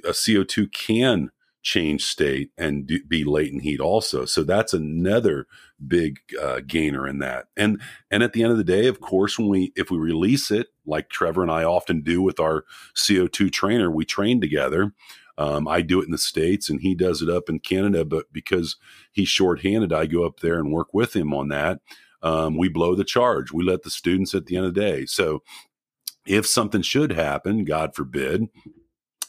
[0.04, 1.32] A CO2 can
[1.64, 4.26] change state and do, be latent heat also.
[4.26, 5.48] So that's another
[5.86, 7.46] big uh, gainer in that.
[7.56, 10.52] And and at the end of the day, of course, when we if we release
[10.52, 12.66] it, like Trevor and I often do with our
[12.96, 14.94] CO2 trainer, we train together.
[15.38, 18.06] Um, I do it in the states, and he does it up in Canada.
[18.06, 18.78] But because
[19.12, 21.80] he's shorthanded, I go up there and work with him on that.
[22.24, 23.52] Um, we blow the charge.
[23.52, 25.06] We let the students at the end of the day.
[25.06, 25.42] So
[26.28, 28.50] if something should happen, God forbid,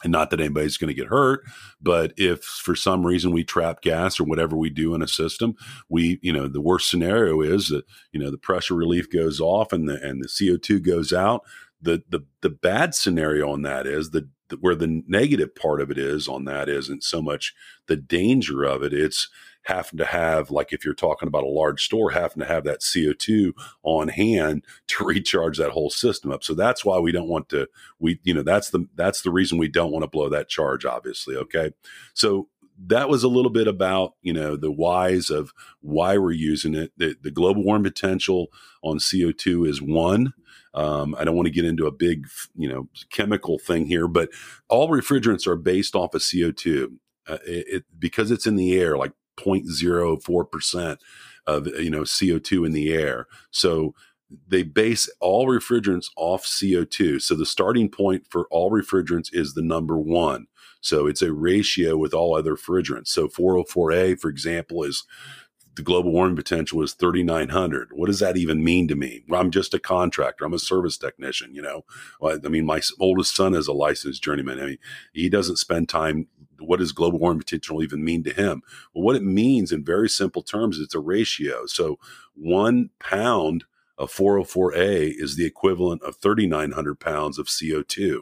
[0.03, 1.41] and not that anybody's going to get hurt
[1.81, 5.55] but if for some reason we trap gas or whatever we do in a system
[5.89, 9.73] we you know the worst scenario is that you know the pressure relief goes off
[9.73, 11.43] and the and the co2 goes out.
[11.81, 15.91] The the the bad scenario on that is the, the where the negative part of
[15.91, 17.53] it is on that isn't so much
[17.87, 19.29] the danger of it it's
[19.63, 22.81] having to have, like if you're talking about a large store, having to have that
[22.81, 23.51] CO2
[23.83, 26.43] on hand to recharge that whole system up.
[26.43, 27.67] So that's why we don't want to,
[27.99, 30.85] we, you know, that's the, that's the reason we don't want to blow that charge,
[30.85, 31.35] obviously.
[31.35, 31.71] Okay.
[32.13, 32.47] So
[32.87, 36.91] that was a little bit about you know the whys of why we're using it.
[36.97, 38.47] The, the global warming potential
[38.81, 40.33] on CO2 is one.
[40.73, 44.29] Um, I don't want to get into a big you know chemical thing here, but
[44.69, 46.97] all refrigerants are based off of CO2.
[47.25, 50.97] Uh, it, it, because it's in the air, like 0.04%
[51.45, 53.27] of you know CO2 in the air.
[53.51, 53.93] So
[54.47, 57.21] they base all refrigerants off CO2.
[57.21, 60.47] So the starting point for all refrigerants is the number 1.
[60.81, 63.07] So it's a ratio with all other refrigerants.
[63.07, 65.05] So 404A for example is
[65.75, 69.73] the global warming potential is 3900 what does that even mean to me i'm just
[69.73, 71.83] a contractor i'm a service technician you know
[72.23, 74.77] i mean my oldest son is a licensed journeyman i mean
[75.13, 76.27] he doesn't spend time
[76.59, 78.61] what does global warming potential even mean to him?
[78.93, 81.65] Well, what it means in very simple terms, it's a ratio.
[81.65, 81.99] So
[82.35, 83.65] one pound
[83.97, 88.21] of 404A is the equivalent of 3,900 pounds of CO2.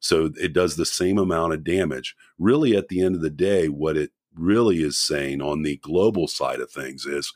[0.00, 2.16] So it does the same amount of damage.
[2.38, 6.26] Really, at the end of the day, what it really is saying on the global
[6.26, 7.32] side of things is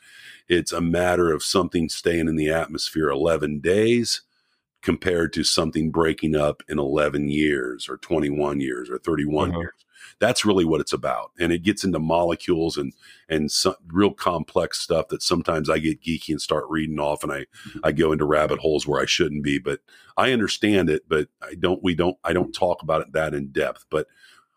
[0.49, 4.22] it's a matter of something staying in the atmosphere 11 days
[4.82, 9.59] compared to something breaking up in 11 years or 21 years or 31 uh-huh.
[9.59, 9.86] years
[10.18, 11.32] that's really what it's about.
[11.38, 12.92] And it gets into molecules and
[13.28, 17.32] and some real complex stuff that sometimes I get geeky and start reading off, and
[17.32, 17.80] I mm-hmm.
[17.84, 19.59] I go into rabbit holes where I shouldn't be.
[19.59, 19.80] But
[20.16, 21.82] I understand it, but I don't.
[21.82, 22.16] We don't.
[22.24, 24.07] I don't talk about it that in depth, but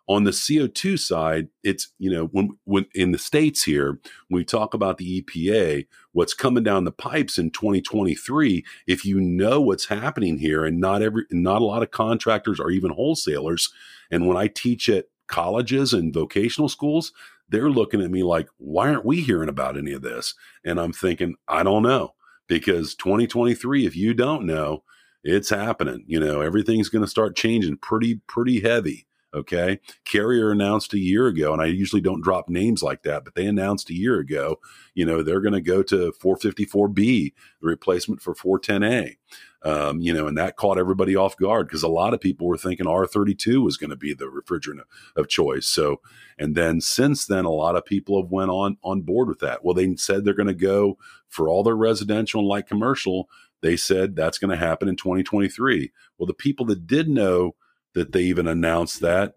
[0.10, 4.44] on the CO2 side, it's, you know, when, when in the States here, when we
[4.44, 9.86] talk about the EPA, what's coming down the pipes in 2023, if you know what's
[9.86, 13.72] happening here and not every, not a lot of contractors or even wholesalers.
[14.10, 17.14] And when I teach at colleges and vocational schools,
[17.48, 20.36] they're looking at me like, why aren't we hearing about any of this?
[20.66, 22.16] And I'm thinking, I don't know.
[22.48, 24.84] Because 2023, if you don't know,
[25.24, 26.04] it's happening.
[26.08, 29.06] You know, everything's going to start changing pretty, pretty heavy.
[29.34, 29.80] Okay.
[30.06, 33.46] Carrier announced a year ago, and I usually don't drop names like that, but they
[33.46, 34.60] announced a year ago,
[34.96, 39.18] you know, they're going to go to 454B, the replacement for 410A.
[39.62, 42.58] Um, you know, and that caught everybody off guard because a lot of people were
[42.58, 44.84] thinking R32 was going to be the refrigerant
[45.18, 45.68] of choice.
[45.68, 46.00] So,
[46.38, 49.64] and then since then, a lot of people have went on on board with that.
[49.64, 50.98] Well, they said they're going to go
[51.28, 53.28] for all their residential and light commercial.
[53.62, 55.92] They said that's going to happen in 2023.
[56.18, 57.56] Well, the people that did know
[57.94, 59.36] that they even announced that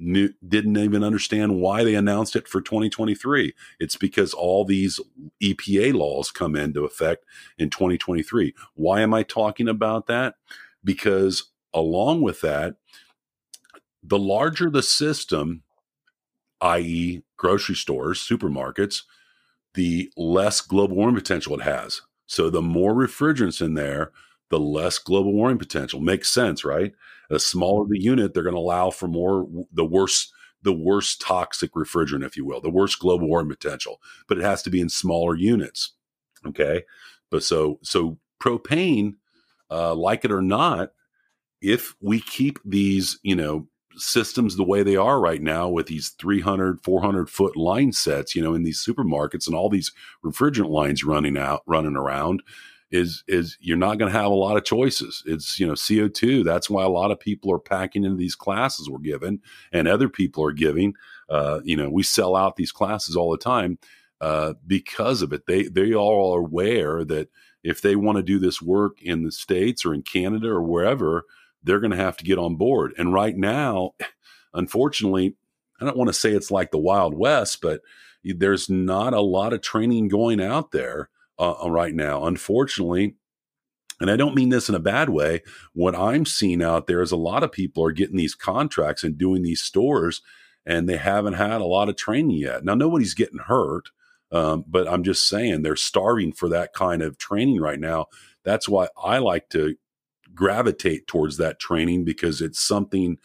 [0.00, 3.54] knew, didn't even understand why they announced it for 2023.
[3.78, 4.98] It's because all these
[5.42, 7.24] EPA laws come into effect
[7.58, 8.54] in 2023.
[8.74, 10.34] Why am I talking about that?
[10.82, 12.76] Because along with that,
[14.02, 15.62] the larger the system,
[16.60, 19.02] i.e., grocery stores, supermarkets,
[19.74, 22.02] the less global warming potential it has.
[22.26, 24.12] So the more refrigerants in there,
[24.50, 26.00] the less global warming potential.
[26.00, 26.92] Makes sense, right?
[27.30, 31.72] The smaller the unit, they're going to allow for more the worst the worst toxic
[31.72, 34.02] refrigerant, if you will, the worst global warming potential.
[34.28, 35.92] But it has to be in smaller units.
[36.46, 36.82] Okay,
[37.30, 39.14] but so so propane,
[39.70, 40.92] uh, like it or not,
[41.62, 46.10] if we keep these, you know, systems the way they are right now with these
[46.10, 49.92] 300 400 foot line sets you know in these supermarkets and all these
[50.24, 52.40] refrigerant lines running out running around
[52.90, 55.22] is is you're not going to have a lot of choices.
[55.26, 56.44] It's you know CO2.
[56.44, 59.40] That's why a lot of people are packing into these classes we're given,
[59.72, 60.94] and other people are giving.
[61.28, 63.78] Uh, you know, we sell out these classes all the time
[64.20, 65.46] uh, because of it.
[65.46, 67.28] They they all are aware that
[67.62, 71.24] if they want to do this work in the states or in Canada or wherever,
[71.62, 72.92] they're going to have to get on board.
[72.98, 73.92] And right now,
[74.54, 75.36] unfortunately,
[75.80, 77.82] I don't want to say it's like the Wild West, but
[78.24, 81.08] there's not a lot of training going out there
[81.40, 82.26] uh, uh, right now.
[82.26, 83.16] Unfortunately,
[84.00, 85.42] And I don't mean this in a bad way.
[85.74, 89.18] What I'm seeing out there is a lot of people are getting these contracts and
[89.18, 90.22] doing these stores,
[90.64, 92.64] and they haven't had a lot of training yet.
[92.64, 93.90] Now, nobody's getting hurt,
[94.32, 98.06] um, but I'm just saying they're starving for that kind of training right now.
[98.44, 99.76] That's why I like to
[100.34, 103.18] gravitate towards that training because it's something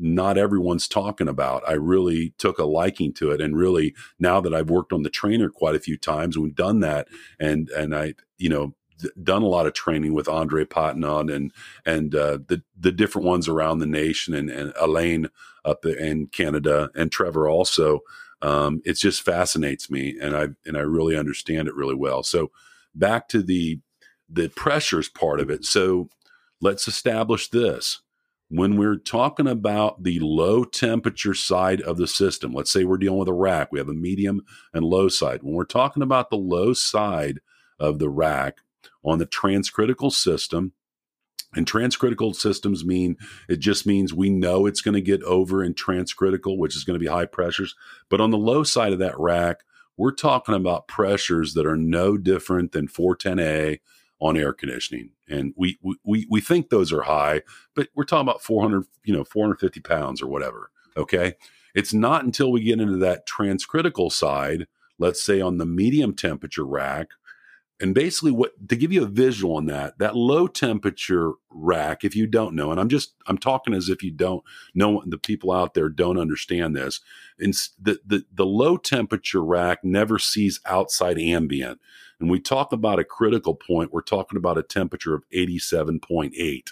[0.00, 1.62] not everyone's talking about.
[1.68, 5.10] I really took a liking to it, and really now that I've worked on the
[5.10, 8.74] trainer quite a few times, we've done that, and and I you know
[9.22, 11.52] done a lot of training with Andre Patenaude and
[11.84, 15.28] and uh, the the different ones around the nation and, and Elaine
[15.64, 18.00] up in Canada and Trevor also.
[18.42, 22.22] Um, it just fascinates me, and I and I really understand it really well.
[22.22, 22.50] So
[22.94, 23.80] back to the
[24.28, 25.64] the pressures part of it.
[25.64, 26.08] So
[26.60, 28.00] let's establish this.
[28.52, 33.20] When we're talking about the low temperature side of the system, let's say we're dealing
[33.20, 34.42] with a rack, we have a medium
[34.74, 35.44] and low side.
[35.44, 37.38] When we're talking about the low side
[37.78, 38.58] of the rack
[39.04, 40.72] on the transcritical system,
[41.54, 43.16] and transcritical systems mean
[43.48, 46.94] it just means we know it's going to get over in transcritical, which is going
[46.94, 47.76] to be high pressures.
[48.08, 49.60] But on the low side of that rack,
[49.96, 53.78] we're talking about pressures that are no different than 410A
[54.20, 55.10] on air conditioning.
[55.28, 57.42] And we, we, we think those are high,
[57.74, 60.70] but we're talking about 400, you know, 450 pounds or whatever.
[60.96, 61.34] Okay.
[61.74, 64.66] It's not until we get into that transcritical side,
[64.98, 67.08] let's say on the medium temperature rack,
[67.80, 72.14] and basically what to give you a visual on that that low temperature rack if
[72.14, 75.50] you don't know and i'm just i'm talking as if you don't know the people
[75.50, 77.00] out there don't understand this
[77.38, 81.80] and the, the the low temperature rack never sees outside ambient.
[82.20, 86.68] And we talk about a critical point we're talking about a temperature of 87.8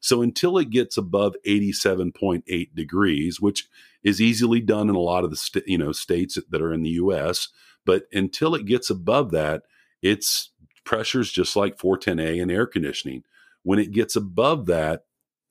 [0.00, 3.68] so until it gets above 87.8 degrees which
[4.02, 6.82] is easily done in a lot of the st- you know states that are in
[6.82, 7.48] the US
[7.86, 9.62] but until it gets above that
[10.02, 10.49] it's
[10.90, 13.22] pressures just like 410A and air conditioning.
[13.62, 15.04] When it gets above that,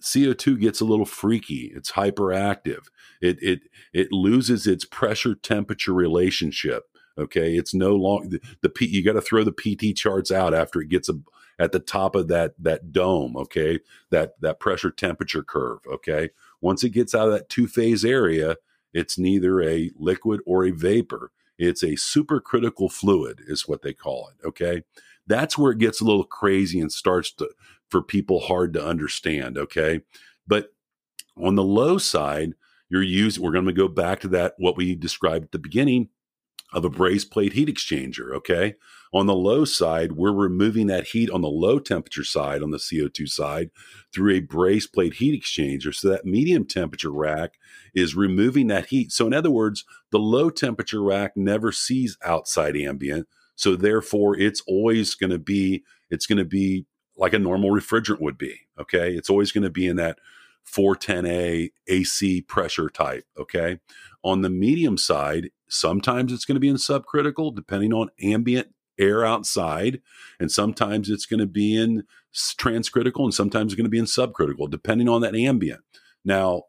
[0.03, 1.71] CO2 gets a little freaky.
[1.73, 2.87] It's hyperactive.
[3.21, 3.61] It it
[3.93, 6.83] it loses its pressure temperature relationship.
[7.17, 10.53] Okay, it's no long the, the P, you got to throw the PT charts out
[10.53, 11.13] after it gets a,
[11.57, 13.37] at the top of that that dome.
[13.37, 13.79] Okay,
[14.09, 15.79] that that pressure temperature curve.
[15.89, 18.57] Okay, once it gets out of that two phase area,
[18.93, 21.31] it's neither a liquid or a vapor.
[21.57, 24.45] It's a supercritical fluid, is what they call it.
[24.47, 24.83] Okay.
[25.30, 27.49] That's where it gets a little crazy and starts to,
[27.89, 29.57] for people hard to understand.
[29.57, 30.01] Okay.
[30.45, 30.73] But
[31.38, 32.53] on the low side,
[32.89, 36.09] you're using, we're going to go back to that, what we described at the beginning
[36.73, 38.34] of a brazed plate heat exchanger.
[38.34, 38.75] Okay.
[39.11, 42.77] On the low side, we're removing that heat on the low temperature side, on the
[42.77, 43.71] CO2 side,
[44.13, 45.93] through a brazed plate heat exchanger.
[45.93, 47.53] So that medium temperature rack
[47.95, 49.11] is removing that heat.
[49.11, 53.27] So, in other words, the low temperature rack never sees outside ambient.
[53.60, 56.86] So, therefore, it's always going to be, it's going to be
[57.18, 58.55] like a normal refrigerant would be.
[58.80, 59.12] Okay.
[59.14, 60.18] It's always going to be in that
[60.66, 63.26] 410A AC pressure type.
[63.38, 63.80] Okay.
[64.24, 69.26] On the medium side, sometimes it's going to be in subcritical, depending on ambient air
[69.26, 70.01] outside,
[70.39, 72.03] and sometimes it's going to be in
[72.34, 75.82] transcritical, and sometimes it's going to be in subcritical, depending on that ambient.
[76.24, 76.64] Now,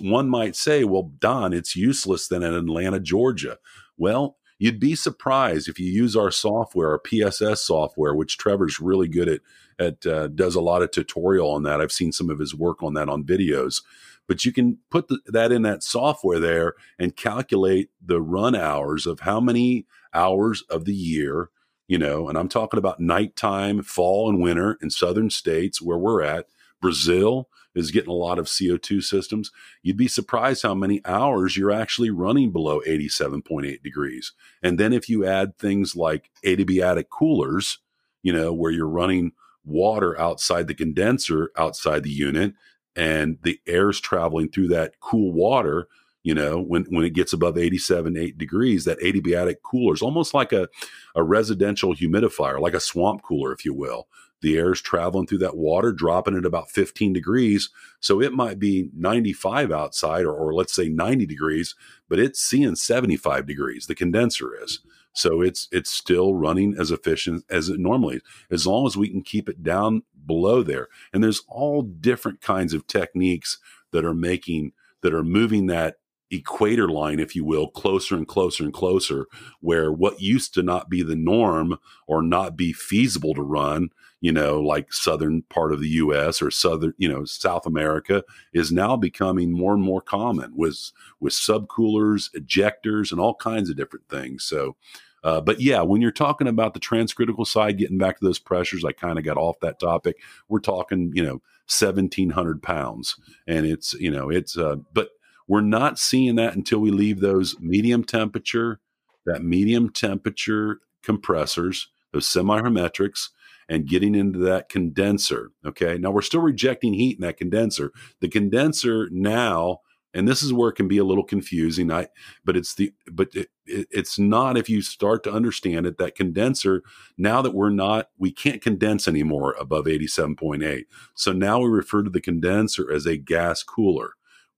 [0.00, 3.58] one might say, well, Don, it's useless then in Atlanta, Georgia.
[3.96, 9.08] Well, you'd be surprised if you use our software, our PSS software, which Trevor's really
[9.08, 9.40] good at.
[9.76, 11.80] At uh, does a lot of tutorial on that.
[11.80, 13.82] I've seen some of his work on that on videos.
[14.28, 19.04] But you can put the, that in that software there and calculate the run hours
[19.04, 21.50] of how many hours of the year
[21.86, 26.22] you know, and I'm talking about nighttime, fall and winter in southern states where we're
[26.22, 26.46] at.
[26.80, 29.50] Brazil is getting a lot of CO2 systems.
[29.82, 34.32] You'd be surprised how many hours you're actually running below 87.8 degrees.
[34.62, 37.78] And then if you add things like adiabatic coolers,
[38.22, 39.32] you know, where you're running
[39.64, 42.54] water outside the condenser outside the unit
[42.96, 45.88] and the air's traveling through that cool water
[46.22, 50.34] you know when when it gets above 87 8 degrees that adiabatic cooler is almost
[50.34, 50.68] like a,
[51.14, 54.06] a residential humidifier like a swamp cooler if you will
[54.44, 57.70] the air is traveling through that water dropping at about 15 degrees.
[58.00, 61.74] So it might be 95 outside or, or let's say 90 degrees
[62.08, 63.86] but it's seeing 75 degrees.
[63.86, 64.80] The condenser is.
[65.14, 69.08] So it's it's still running as efficient as it normally is as long as we
[69.08, 70.88] can keep it down below there.
[71.12, 73.58] And there's all different kinds of techniques
[73.92, 74.72] that are making
[75.02, 75.96] that are moving that
[76.30, 79.26] equator line, if you will, closer and closer and closer,
[79.60, 84.32] where what used to not be the norm or not be feasible to run, you
[84.32, 88.96] know, like southern part of the US or southern, you know, South America is now
[88.96, 94.44] becoming more and more common with with subcoolers, ejectors, and all kinds of different things.
[94.44, 94.76] So
[95.22, 98.84] Uh, but yeah, when you're talking about the transcritical side, getting back to those pressures,
[98.84, 100.18] I kind of got off that topic.
[100.48, 103.16] We're talking, you know, 1700 pounds.
[103.46, 105.12] And it's, you know, it's, uh, but
[105.46, 108.80] we're not seeing that until we leave those medium temperature,
[109.26, 113.30] that medium temperature compressors, those semi hermetrics,
[113.68, 115.50] and getting into that condenser.
[115.64, 115.96] Okay.
[115.98, 117.92] Now we're still rejecting heat in that condenser.
[118.20, 119.78] The condenser now,
[120.12, 121.90] and this is where it can be a little confusing.
[121.90, 122.08] I,
[122.44, 126.14] but it's the, but it, it, it's not if you start to understand it that
[126.14, 126.82] condenser.
[127.16, 130.86] Now that we're not, we can't condense anymore above eighty-seven point eight.
[131.14, 134.12] So now we refer to the condenser as a gas cooler.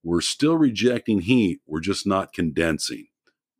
[0.07, 1.59] We're still rejecting heat.
[1.67, 3.07] We're just not condensing.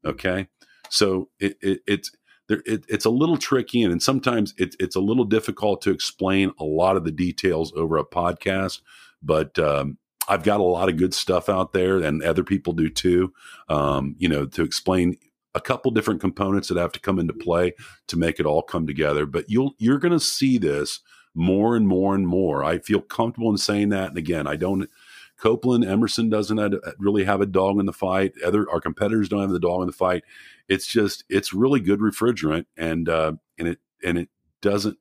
[0.05, 0.47] Okay.
[0.89, 2.11] So it, it it's
[2.47, 5.91] there, it, it's a little tricky and, and sometimes it, it's a little difficult to
[5.91, 8.79] explain a lot of the details over a podcast.
[9.21, 9.97] But um,
[10.29, 13.33] I've got a lot of good stuff out there, and other people do too.
[13.67, 15.17] Um, you know, to explain
[15.53, 17.73] a couple different components that have to come into play
[18.07, 19.25] to make it all come together.
[19.25, 21.01] But you'll you're going to see this
[21.33, 22.63] more and more and more.
[22.63, 24.09] I feel comfortable in saying that.
[24.09, 24.89] And again, I don't.
[25.37, 28.33] Copeland Emerson doesn't really have a dog in the fight.
[28.43, 30.23] Other our competitors don't have the dog in the fight.
[30.67, 34.29] It's just it's really good refrigerant and uh, and it and it
[34.61, 34.97] doesn't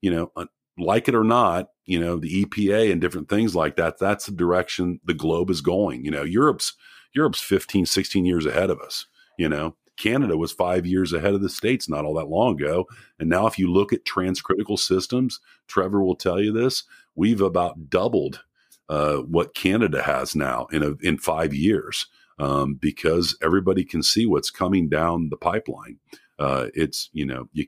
[0.00, 0.46] you know uh,
[0.78, 4.32] like it or not you know the EPA and different things like that that's the
[4.32, 6.04] direction the globe is going.
[6.04, 6.74] You know Europe's
[7.14, 9.06] Europe's 15 16 years ahead of us
[9.38, 9.74] you know.
[9.96, 12.86] Canada was 5 years ahead of the states not all that long ago.
[13.18, 16.84] And now if you look at transcritical systems Trevor will tell you this
[17.16, 18.44] we've about doubled
[18.88, 22.06] uh, what Canada has now in a, in 5 years
[22.38, 25.98] um, because everybody can see what's coming down the pipeline.
[26.38, 27.66] Uh, it's you know you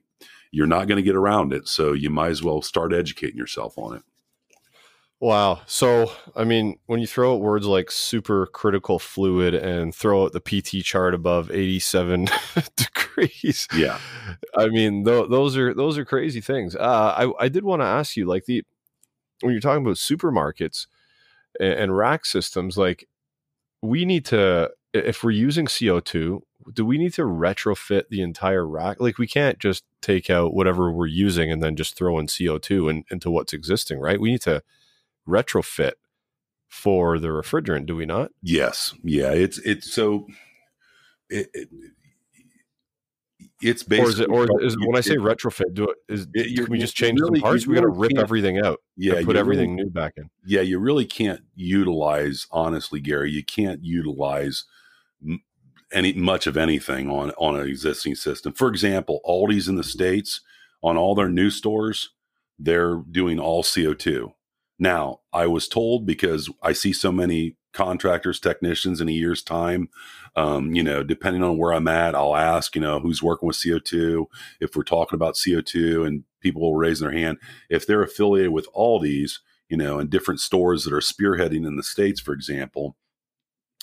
[0.52, 3.76] you're not going to get around it, so you might as well start educating yourself
[3.76, 4.02] on it.
[5.20, 5.60] Wow.
[5.66, 10.32] So, I mean, when you throw out words like super critical fluid and throw out
[10.32, 12.28] the PT chart above 87
[12.76, 13.68] degrees.
[13.74, 13.98] Yeah.
[14.56, 16.74] I mean, th- those are those are crazy things.
[16.74, 18.64] Uh, I I did want to ask you like the
[19.42, 20.86] when you're talking about supermarkets
[21.60, 23.08] and, rack systems like
[23.82, 26.40] we need to if we're using CO2,
[26.72, 29.00] do we need to retrofit the entire rack?
[29.00, 32.90] Like we can't just take out whatever we're using and then just throw in CO2
[32.90, 34.20] in, into what's existing, right?
[34.20, 34.62] We need to
[35.28, 35.92] retrofit
[36.68, 38.30] for the refrigerant, do we not?
[38.42, 38.94] Yes.
[39.02, 39.32] Yeah.
[39.32, 40.26] It's it's so
[41.28, 41.68] it, it,
[43.62, 46.26] it's basically or is it or is it, when I say retrofit, do it is
[46.34, 47.66] it, can we just change really, the parts?
[47.66, 48.80] We got to rip everything out.
[48.96, 50.30] Yeah, put everything really, new back in.
[50.44, 53.30] Yeah, you really can't utilize honestly, Gary.
[53.30, 54.64] You can't utilize
[55.92, 58.52] any much of anything on on an existing system.
[58.52, 60.40] For example, Aldi's in the states
[60.82, 62.10] on all their new stores,
[62.58, 64.32] they're doing all CO two.
[64.78, 69.88] Now, I was told because I see so many contractors, technicians in a year's time.
[70.36, 73.56] Um, you know, depending on where I'm at, I'll ask, you know, who's working with
[73.56, 74.26] CO2.
[74.60, 78.72] If we're talking about CO2 and people will raise their hand, if they're affiliated with
[78.74, 82.96] Aldi's, you know, and different stores that are spearheading in the States, for example,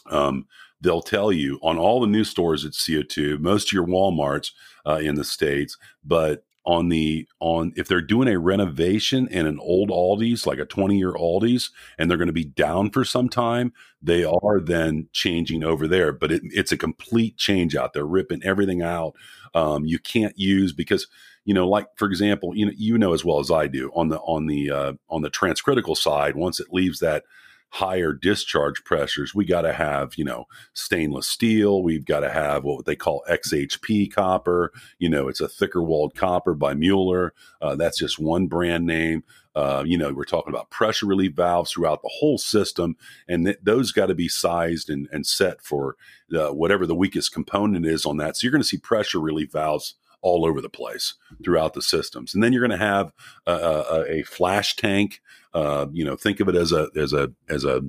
[0.10, 0.48] um,
[0.82, 4.52] they'll tell you on all the new stores it's CO2, most of your Walmarts
[4.86, 9.58] uh, in the States, but on the on if they're doing a renovation in an
[9.62, 13.30] old Aldi's, like a 20 year Aldi's, and they're going to be down for some
[13.30, 16.12] time, they are then changing over there.
[16.12, 17.94] But it, it's a complete change out.
[17.94, 19.16] They're ripping everything out.
[19.56, 21.08] Um, you can't use because
[21.46, 24.10] you know, like for example, you know, you know as well as I do on
[24.10, 26.36] the on the uh, on the transcritical side.
[26.36, 27.24] Once it leaves that
[27.70, 31.84] higher discharge pressures, we got to have, you know, stainless steel.
[31.84, 34.72] We've got to have what they call XHP copper.
[35.00, 37.34] You know, it's a thicker walled copper by Mueller.
[37.62, 39.24] Uh, that's just one brand name.
[39.56, 42.96] Uh, you know, we're talking about pressure relief valves throughout the whole system,
[43.28, 45.96] and th- those got to be sized and, and set for
[46.30, 48.38] whatever the weakest component is on that.
[48.38, 52.34] So you're going to see pressure relief valves all over the place throughout the systems.
[52.34, 53.14] And then you're going to have
[53.46, 55.22] a, a, a, flash tank.
[55.58, 57.82] Uh, you know, think of it as a as a as a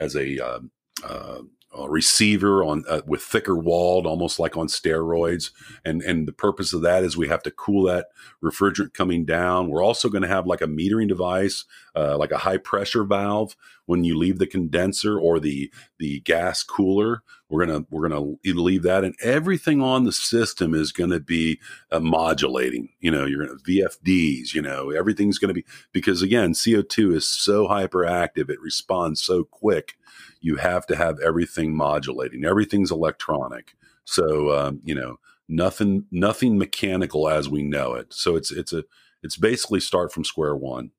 [0.00, 1.42] as a, uh,
[1.76, 5.50] uh, receiver on uh, with thicker walled, almost like on steroids.
[5.84, 8.08] And and the purpose of that is we have to cool that
[8.42, 9.68] refrigerant coming down.
[9.68, 11.64] We're also going to have like a metering device,
[11.94, 13.56] uh, like a high pressure valve
[13.86, 17.22] when you leave the condenser or the the gas cooler.
[17.48, 21.60] We're gonna we're gonna leave that, and everything on the system is going to be
[21.90, 22.90] uh, modulating.
[23.00, 24.54] You know, you're going to VFDs.
[24.54, 29.44] You know, everything's going to be because again, CO2 is so hyperactive; it responds so
[29.44, 29.96] quick
[30.40, 32.44] you have to have everything modulating.
[32.44, 33.74] Everything's electronic.
[34.04, 35.18] So um, you know,
[35.48, 38.12] nothing nothing mechanical as we know it.
[38.12, 38.84] So it's it's a
[39.22, 40.90] it's basically start from square one.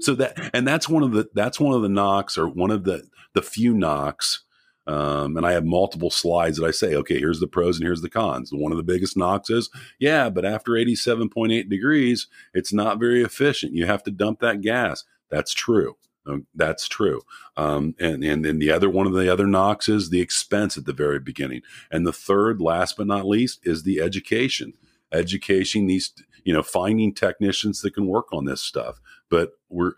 [0.00, 2.84] So that and that's one of the that's one of the knocks or one of
[2.84, 4.44] the the few knocks
[4.86, 8.02] Um, and I have multiple slides that I say, okay, here's the pros and here's
[8.02, 8.50] the cons.
[8.52, 13.74] One of the biggest knocks is, yeah, but after 87.8 degrees, it's not very efficient.
[13.74, 15.04] You have to dump that gas.
[15.30, 15.96] That's true.
[16.26, 17.22] Um, that's true.
[17.56, 20.84] Um, and, and then the other one of the other knocks is the expense at
[20.84, 21.62] the very beginning.
[21.90, 24.74] And the third, last but not least, is the education.
[25.12, 26.12] Education these,
[26.44, 29.00] you know, finding technicians that can work on this stuff.
[29.30, 29.92] But we're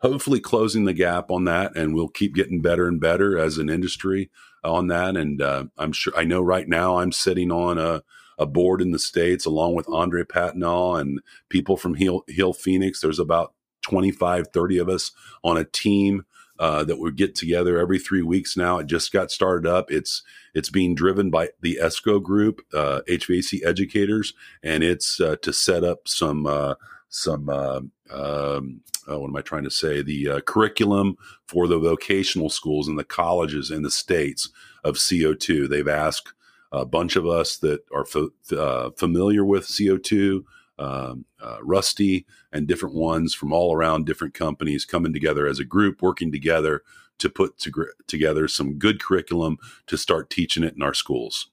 [0.00, 3.70] hopefully closing the gap on that, and we'll keep getting better and better as an
[3.70, 4.30] industry
[4.64, 5.16] on that.
[5.16, 8.02] And uh, I'm sure I know right now I'm sitting on a
[8.38, 13.00] a board in the states along with Andre Patenaude and people from Heal, Heal Phoenix.
[13.00, 15.12] There's about 25, 30 of us
[15.44, 16.24] on a team
[16.58, 18.78] uh, that would get together every three weeks now.
[18.78, 19.90] It just got started up.
[19.90, 20.22] It's
[20.54, 25.82] it's being driven by the ESCO group, uh, HVAC educators, and it's uh, to set
[25.82, 26.74] up some uh,
[27.08, 27.80] some uh,
[28.12, 30.02] um, uh, what am I trying to say?
[30.02, 34.48] The curriculum for the vocational schools and the colleges in the states
[34.84, 35.68] of CO2.
[35.68, 36.32] They've asked
[36.70, 40.44] a bunch of us that are f- familiar with CO2
[40.82, 45.64] um, uh, Rusty, and different ones from all around different companies coming together as a
[45.64, 46.82] group, working together
[47.18, 47.70] to put to,
[48.06, 51.50] together some good curriculum to start teaching it in our schools.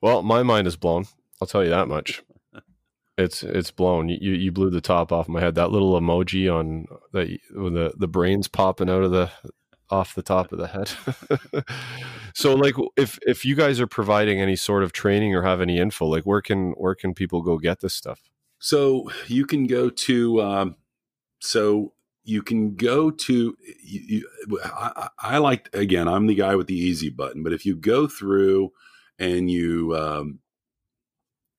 [0.00, 1.06] Well, my mind is blown.
[1.40, 2.22] I'll tell you that much.
[3.16, 4.08] It's it's blown.
[4.08, 5.54] You you blew the top off my head.
[5.54, 9.30] That little emoji on the the the brains popping out of the
[9.90, 10.90] off the top of the head.
[12.34, 15.78] so like if if you guys are providing any sort of training or have any
[15.78, 18.20] info, like where can where can people go get this stuff?
[18.58, 20.76] So you can go to um,
[21.40, 21.92] so
[22.24, 24.00] you can go to you,
[24.48, 27.76] you, I, I, like again i'm the guy with the easy button but if you
[27.76, 28.72] go through
[29.18, 30.38] and you um,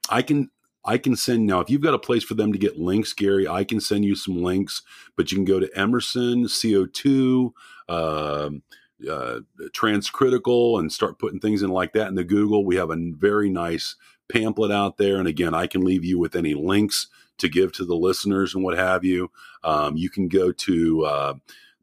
[0.10, 0.50] i can
[0.86, 3.48] I can send now if you've got a place for them to get links, Gary.
[3.48, 4.84] I can send you some links,
[5.16, 7.52] but you can go to Emerson CO2,
[7.90, 8.62] um,
[9.10, 9.40] uh,
[9.76, 12.66] Transcritical, and start putting things in like that in the Google.
[12.66, 13.96] We have a very nice
[14.32, 17.08] pamphlet out there, and again, I can leave you with any links
[17.40, 19.32] to give to the listeners and what have you.
[19.64, 21.34] Um, you can go to uh,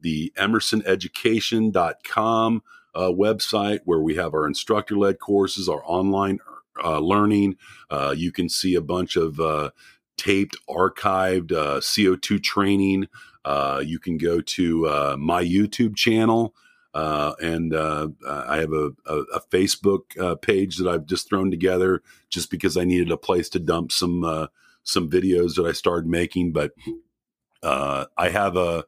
[0.01, 2.63] the EmersonEducation.com
[2.95, 6.39] uh, website where we have our instructor led courses, our online
[6.83, 7.57] uh, learning.
[7.89, 9.71] Uh, you can see a bunch of uh,
[10.17, 13.07] taped, archived uh, CO2 training.
[13.45, 16.53] Uh, you can go to uh, my YouTube channel.
[16.95, 22.03] Uh and uh, I have a, a, a Facebook page that I've just thrown together
[22.29, 24.45] just because I needed a place to dump some uh
[24.83, 26.51] some videos that I started making.
[26.51, 26.73] But
[27.63, 28.85] uh I have a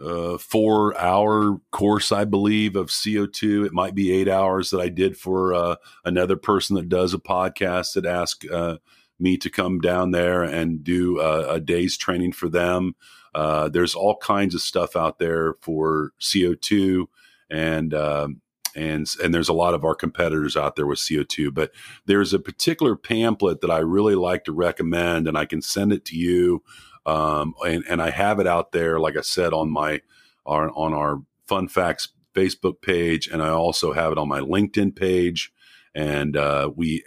[0.00, 3.66] uh, four hour course, I believe, of CO2.
[3.66, 7.18] It might be eight hours that I did for uh, another person that does a
[7.18, 8.78] podcast that asked uh,
[9.18, 12.96] me to come down there and do a, a day's training for them.
[13.34, 17.06] Uh, there's all kinds of stuff out there for CO2
[17.50, 18.40] and, um,
[18.76, 21.54] and and there's a lot of our competitors out there with CO2.
[21.54, 21.70] But
[22.06, 26.04] there's a particular pamphlet that I really like to recommend, and I can send it
[26.06, 26.62] to you
[27.06, 30.00] um, and, and I have it out there, like I said, on my
[30.46, 34.96] our, on our Fun Facts Facebook page, and I also have it on my LinkedIn
[34.96, 35.52] page.
[35.94, 37.04] And uh, we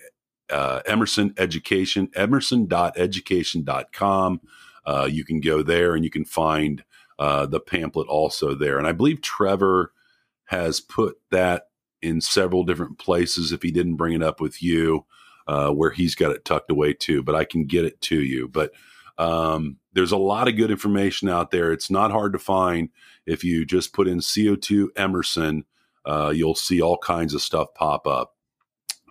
[0.49, 4.41] uh, Emerson Education, emerson.education.com.
[4.85, 6.83] Uh, you can go there and you can find
[7.19, 8.77] uh, the pamphlet also there.
[8.77, 9.91] And I believe Trevor
[10.45, 11.63] has put that
[12.01, 15.05] in several different places if he didn't bring it up with you,
[15.47, 17.21] uh, where he's got it tucked away too.
[17.23, 18.47] But I can get it to you.
[18.47, 18.71] But
[19.17, 21.71] um, there's a lot of good information out there.
[21.71, 22.89] It's not hard to find.
[23.25, 25.65] If you just put in CO2 Emerson,
[26.05, 28.35] uh, you'll see all kinds of stuff pop up.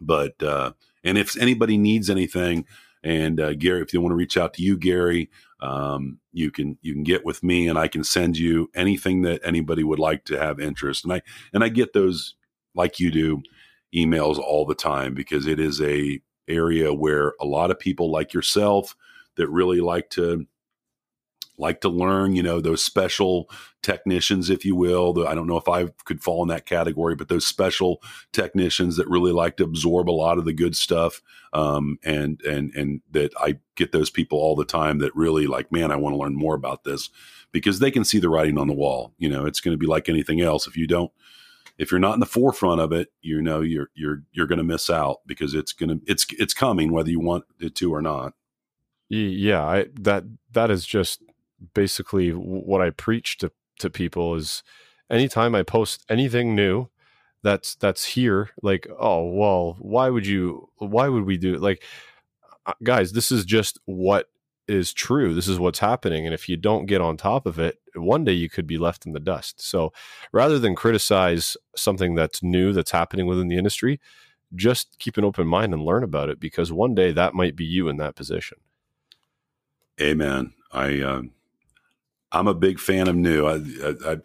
[0.00, 0.72] But uh,
[1.04, 2.66] and if anybody needs anything,
[3.02, 5.30] and uh, Gary, if you want to reach out to you, Gary,
[5.60, 9.40] um, you can you can get with me, and I can send you anything that
[9.44, 11.04] anybody would like to have interest.
[11.04, 11.22] And I
[11.52, 12.34] and I get those
[12.74, 13.42] like you do
[13.94, 18.32] emails all the time because it is a area where a lot of people like
[18.32, 18.94] yourself
[19.36, 20.46] that really like to
[21.58, 23.48] like to learn, you know, those special
[23.82, 25.26] technicians, if you will.
[25.26, 28.02] I don't know if I could fall in that category, but those special
[28.32, 31.22] technicians that really like to absorb a lot of the good stuff.
[31.52, 35.72] Um, and, and, and that I get those people all the time that really like,
[35.72, 37.08] man, I want to learn more about this
[37.52, 39.14] because they can see the writing on the wall.
[39.16, 40.66] You know, it's going to be like anything else.
[40.66, 41.10] If you don't,
[41.78, 44.64] if you're not in the forefront of it, you know, you're, you're, you're going to
[44.64, 48.02] miss out because it's going to, it's, it's coming whether you want it to or
[48.02, 48.34] not.
[49.08, 51.22] Yeah, I, that that is just
[51.74, 54.62] basically what I preach to to people is
[55.10, 56.88] anytime I post anything new
[57.42, 61.82] that's that's here like oh well why would you why would we do it like
[62.66, 64.28] uh, guys this is just what
[64.68, 65.34] is true.
[65.34, 66.26] This is what's happening.
[66.26, 69.06] And if you don't get on top of it, one day you could be left
[69.06, 69.60] in the dust.
[69.62, 69.92] So
[70.32, 74.00] rather than criticize something that's new that's happening within the industry,
[74.56, 77.64] just keep an open mind and learn about it because one day that might be
[77.64, 78.58] you in that position.
[80.00, 80.52] Amen.
[80.72, 81.22] I, uh,
[82.32, 83.46] I'm a big fan of new.
[83.46, 83.60] I,
[84.06, 84.16] I,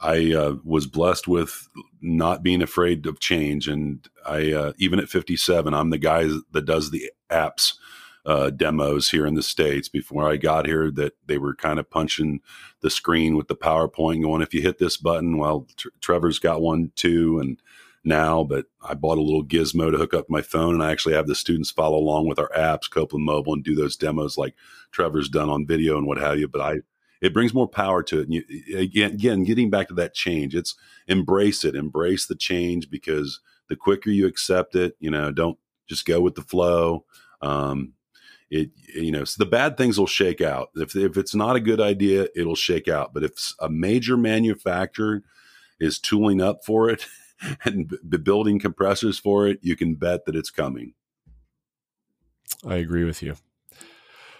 [0.00, 1.68] I uh, was blessed with
[2.02, 6.66] not being afraid of change, and I uh, even at 57, I'm the guy that
[6.66, 7.74] does the apps
[8.26, 9.88] uh, demos here in the states.
[9.88, 12.40] Before I got here, that they were kind of punching
[12.82, 16.60] the screen with the PowerPoint, going, "If you hit this button, well, Tr- Trevor's got
[16.60, 17.62] one too," and
[18.06, 21.14] now, but I bought a little gizmo to hook up my phone, and I actually
[21.14, 24.54] have the students follow along with our apps, Copeland Mobile, and do those demos like
[24.92, 26.48] Trevor's done on video and what have you.
[26.48, 26.76] But I
[27.20, 28.28] it brings more power to it.
[28.28, 28.44] And you,
[28.76, 30.74] again, again, getting back to that change, it's
[31.06, 35.58] embrace it, embrace the change because the quicker you accept it, you know, don't
[35.88, 37.04] just go with the flow.
[37.40, 37.94] Um,
[38.50, 40.68] it, you know, so the bad things will shake out.
[40.76, 43.12] If, if it's not a good idea, it'll shake out.
[43.12, 45.22] But if a major manufacturer
[45.80, 47.06] is tooling up for it
[47.64, 50.94] and b- building compressors for it, you can bet that it's coming.
[52.64, 53.34] I agree with you.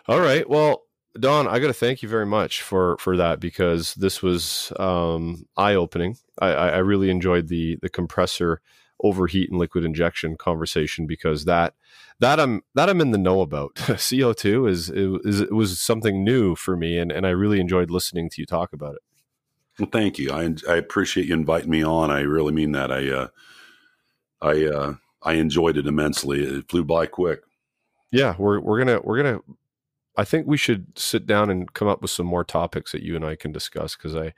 [0.08, 0.48] All right.
[0.48, 0.82] Well,
[1.18, 5.46] Don, I got to thank you very much for for that because this was um,
[5.56, 6.16] eye opening.
[6.40, 8.60] I, I, really enjoyed the the compressor
[9.02, 11.74] overheat and liquid injection conversation because that
[12.20, 13.74] that I'm that I'm in the know about.
[14.10, 17.90] CO two is, is it was something new for me, and and I really enjoyed
[17.90, 19.02] listening to you talk about it.
[19.78, 20.30] Well, thank you.
[20.32, 22.10] I I appreciate you inviting me on.
[22.10, 22.90] I really mean that.
[22.90, 23.28] I uh,
[24.40, 26.42] I uh, I enjoyed it immensely.
[26.42, 27.40] It flew by quick.
[28.10, 29.40] Yeah, we're we're gonna we're gonna
[30.16, 33.16] I think we should sit down and come up with some more topics that you
[33.16, 34.32] and I can discuss because I,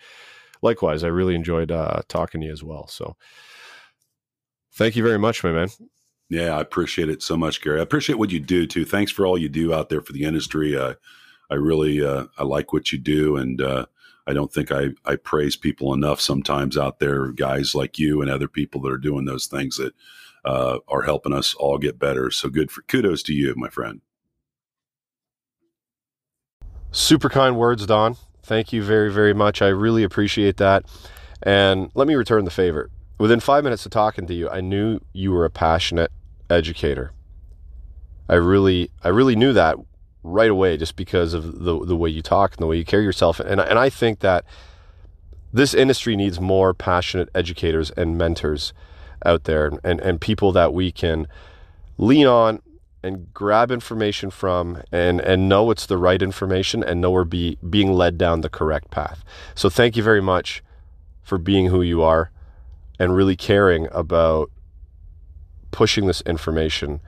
[0.61, 2.89] likewise, I really enjoyed uh, talking to you as well.
[2.89, 3.17] So,
[4.75, 5.69] thank you very much, my man.
[6.29, 7.79] Yeah, I appreciate it so much, Gary.
[7.79, 8.85] I appreciate what you do too.
[8.85, 10.77] Thanks for all you do out there for the industry.
[10.77, 10.95] Uh,
[11.51, 13.87] I really, uh, I like what you do, and uh,
[14.27, 18.31] I don't think I, I praise people enough sometimes out there, guys like you and
[18.31, 19.95] other people that are doing those things that
[20.45, 22.31] uh, are helping us all get better.
[22.31, 24.03] So good for kudos to you, my friend.
[26.91, 28.17] Super kind words, Don.
[28.43, 29.61] Thank you very, very much.
[29.63, 30.85] I really appreciate that.
[31.43, 32.91] And let me return the favor.
[33.19, 36.11] Within five minutes of talking to you, I knew you were a passionate
[36.49, 37.13] educator.
[38.29, 39.77] I really, I really knew that
[40.33, 43.05] right away just because of the the way you talk and the way you carry
[43.05, 43.41] yourself.
[43.41, 44.45] And and I think that
[45.53, 48.73] this industry needs more passionate educators and mentors
[49.25, 51.27] out there, and and people that we can
[51.97, 52.63] lean on
[53.03, 57.57] and grab information from and and know it's the right information and know we're be,
[57.69, 59.25] being led down the correct path.
[59.55, 60.63] So thank you very much
[61.23, 62.31] for being who you are
[62.99, 64.51] and really caring about
[65.71, 67.01] pushing this information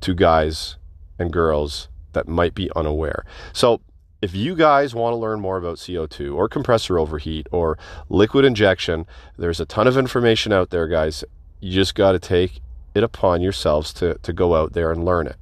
[0.00, 0.76] to guys
[1.18, 3.24] and girls that might be unaware.
[3.52, 3.80] So
[4.22, 7.78] if you guys want to learn more about CO2 or compressor overheat or
[8.08, 9.06] liquid injection,
[9.38, 11.24] there's a ton of information out there, guys.
[11.60, 12.60] You just got to take
[12.94, 15.36] it upon yourselves to, to go out there and learn it.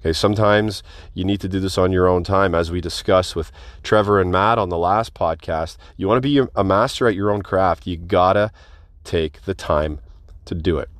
[0.00, 0.82] Okay, sometimes
[1.14, 3.50] you need to do this on your own time, as we discussed with
[3.82, 5.78] Trevor and Matt on the last podcast.
[5.96, 8.52] You want to be a master at your own craft, you gotta
[9.04, 10.00] take the time
[10.44, 10.90] to do it.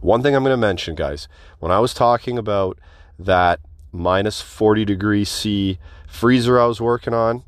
[0.00, 2.78] One thing I'm going to mention, guys, when I was talking about
[3.18, 3.60] that
[3.98, 7.42] minus 40 degrees C freezer I was working on,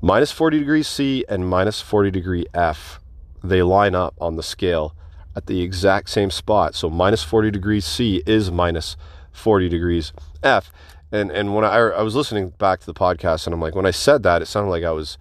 [0.00, 3.00] minus 40 degrees C and minus 40 degree F,
[3.42, 4.94] they line up on the scale
[5.34, 6.74] at the exact same spot.
[6.74, 8.96] So minus 40 degrees C is minus
[9.32, 10.12] 40 degrees
[10.42, 10.70] F.
[11.10, 13.86] And and when I, I was listening back to the podcast, and I'm like, when
[13.86, 15.18] I said that, it sounded like I was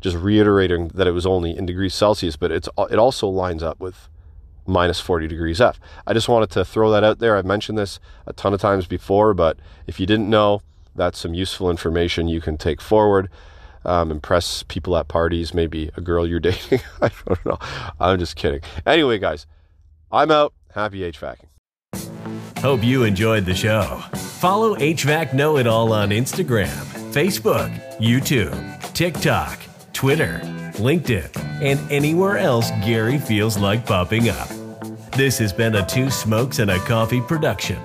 [0.00, 3.80] just reiterating that it was only in degrees Celsius, but it's it also lines up
[3.80, 4.08] with
[4.68, 5.80] minus 40 degrees F.
[6.06, 7.36] I just wanted to throw that out there.
[7.36, 10.60] I've mentioned this a ton of times before, but if you didn't know,
[10.94, 13.28] that's some useful information you can take forward.
[13.84, 16.80] Um, impress people at parties, maybe a girl you're dating.
[17.02, 17.58] I don't know.
[17.98, 18.60] I'm just kidding.
[18.86, 19.46] Anyway, guys,
[20.12, 20.52] I'm out.
[20.74, 21.46] Happy HVACing.
[22.58, 24.02] Hope you enjoyed the show.
[24.40, 26.68] Follow HVAC Know It All on Instagram,
[27.12, 29.60] Facebook, YouTube, TikTok,
[29.92, 30.40] Twitter,
[30.78, 31.28] LinkedIn,
[31.62, 34.48] and anywhere else Gary feels like popping up.
[35.12, 37.78] This has been a Two Smokes and a Coffee production.